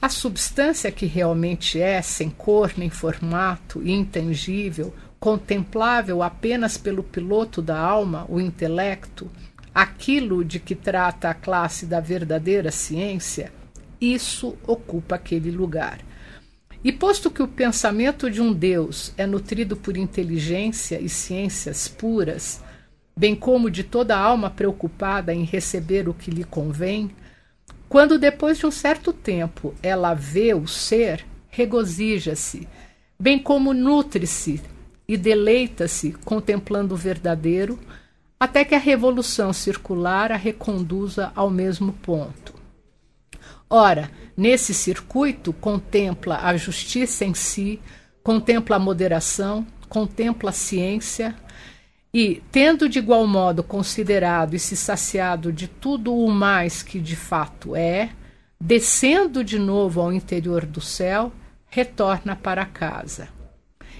A 0.03 0.09
substância 0.09 0.90
que 0.90 1.07
realmente 1.07 1.80
é, 1.80 2.03
sem 2.03 2.28
cor 2.28 2.72
nem 2.76 2.90
formato, 2.90 3.86
intangível, 3.86 4.92
contemplável 5.20 6.24
apenas 6.24 6.76
pelo 6.76 7.05
piloto 7.05 7.62
da 7.62 7.78
alma, 7.78 8.26
o 8.28 8.40
intelecto, 8.40 9.30
aquilo 9.72 10.45
de 10.45 10.59
que 10.59 10.74
trata 10.74 11.30
a 11.30 11.34
classe 11.34 11.86
da 11.86 12.01
verdadeira 12.01 12.72
ciência, 12.72 13.53
isso 14.01 14.59
ocupa 14.66 15.14
aquele 15.14 15.53
lugar. 15.53 16.01
E 16.85 16.93
posto 16.93 17.30
que 17.30 17.43
o 17.43 17.49
pensamento 17.49 18.30
de 18.30 18.43
um 18.43 18.53
Deus 18.53 19.14
é 19.16 19.26
nutrido 19.26 19.74
por 19.74 19.97
inteligência 19.97 21.01
e 21.01 21.09
ciências 21.09 21.89
puras, 21.89 22.62
bem 23.16 23.35
como 23.35 23.70
de 23.70 23.82
toda 23.82 24.18
alma 24.18 24.51
preocupada 24.51 25.32
em 25.32 25.45
receber 25.45 26.11
o 26.11 26.12
que 26.12 26.30
lhe 26.30 26.45
convém, 26.45 27.11
quando 27.89 28.18
depois 28.18 28.59
de 28.59 28.66
um 28.66 28.70
certo 28.70 29.14
tempo 29.14 29.74
ela 29.82 30.12
vê 30.12 30.53
o 30.53 30.66
ser, 30.66 31.24
regozija-se, 31.49 32.68
bem 33.18 33.39
como 33.39 33.72
nutre-se 33.72 34.61
e 35.09 35.16
deleita-se 35.16 36.12
contemplando 36.24 36.95
o 36.95 36.99
verdadeiro, 36.99 37.78
até 38.39 38.62
que 38.62 38.74
a 38.74 38.78
revolução 38.78 39.55
circular 39.55 40.30
a 40.30 40.37
reconduza 40.37 41.32
ao 41.35 41.49
mesmo 41.49 41.95
ponto. 41.95 42.53
Ora, 43.76 44.08
nesse 44.36 44.72
circuito, 44.72 45.52
contempla 45.52 46.38
a 46.44 46.56
justiça 46.56 47.24
em 47.24 47.34
si, 47.34 47.80
contempla 48.22 48.76
a 48.76 48.78
moderação, 48.78 49.66
contempla 49.88 50.50
a 50.50 50.52
ciência, 50.52 51.34
e, 52.14 52.40
tendo 52.52 52.88
de 52.88 53.00
igual 53.00 53.26
modo 53.26 53.64
considerado 53.64 54.54
e 54.54 54.60
se 54.60 54.76
saciado 54.76 55.52
de 55.52 55.66
tudo 55.66 56.14
o 56.14 56.30
mais 56.30 56.84
que 56.84 57.00
de 57.00 57.16
fato 57.16 57.74
é, 57.74 58.10
descendo 58.60 59.42
de 59.42 59.58
novo 59.58 60.00
ao 60.00 60.12
interior 60.12 60.64
do 60.64 60.80
céu, 60.80 61.32
retorna 61.66 62.36
para 62.36 62.64
casa. 62.64 63.26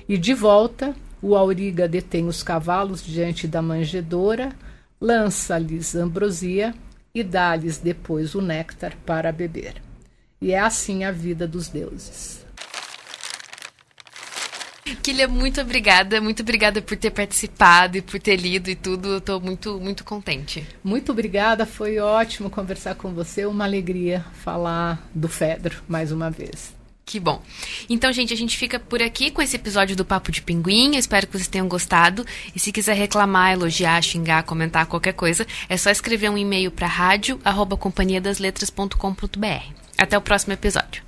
E 0.09 0.17
de 0.17 0.35
volta, 0.35 0.95
o 1.21 1.35
auriga 1.35 1.89
detém 1.89 2.29
os 2.29 2.45
cavalos 2.45 3.05
diante 3.05 3.49
da 3.49 3.61
manjedoura, 3.61 4.53
lança-lhes 5.01 5.97
ambrosia 5.97 6.73
e 7.15 7.23
dá-lhes 7.23 7.79
depois 7.79 8.35
o 8.35 8.43
néctar 8.43 8.97
para 9.07 9.31
beber. 9.31 9.81
E 10.41 10.53
é 10.53 10.59
assim 10.59 11.05
a 11.05 11.13
vida 11.13 11.47
dos 11.47 11.69
deuses. 11.69 12.45
Kilia, 15.01 15.29
muito 15.29 15.61
obrigada, 15.61 16.21
muito 16.21 16.43
obrigada 16.43 16.83
por 16.83 16.97
ter 16.97 17.11
participado 17.11 17.97
e 17.97 18.03
por 18.03 18.19
ter 18.19 18.37
lido 18.37 18.69
e 18.69 18.75
tudo. 18.75 19.19
Estou 19.19 19.41
muito, 19.41 19.79
muito 19.79 20.03
contente. 20.03 20.67
Muito 20.83 21.13
obrigada, 21.13 21.65
foi 21.65 21.99
ótimo 21.99 22.51
conversar 22.51 22.95
com 22.95 23.13
você, 23.15 23.47
uma 23.47 23.65
alegria 23.65 24.25
falar 24.43 25.09
do 25.15 25.29
Fedro 25.29 25.83
mais 25.87 26.11
uma 26.11 26.31
vez. 26.31 26.75
Que 27.07 27.21
bom. 27.21 27.43
Então, 27.89 28.13
gente, 28.13 28.33
a 28.33 28.37
gente 28.37 28.57
fica 28.57 28.79
por 28.79 29.03
aqui 29.03 29.31
com 29.31 29.43
esse 29.43 29.57
episódio 29.57 29.95
do 29.95 30.07
Papo 30.07 30.33
de 30.33 30.41
Pinguim. 30.41 30.95
Eu 30.95 30.99
espero 30.99 31.27
que 31.27 31.35
vocês 31.35 31.49
tenham 31.49 31.69
gostado. 31.69 32.25
E 32.55 32.59
se 32.59 32.73
quiser 32.73 32.95
reclamar, 32.95 33.53
elogiar, 33.53 34.01
xingar, 34.03 34.43
comentar 34.45 34.87
qualquer 34.87 35.13
coisa, 35.13 35.47
é 35.69 35.77
só 35.77 35.91
escrever 35.91 36.31
um 36.31 36.39
e-mail 36.39 36.71
para 36.71 36.87
rádio@companhiadasletras.com.br. 36.87 39.75
Até 39.99 40.17
o 40.17 40.23
próximo 40.23 40.55
episódio. 40.55 41.03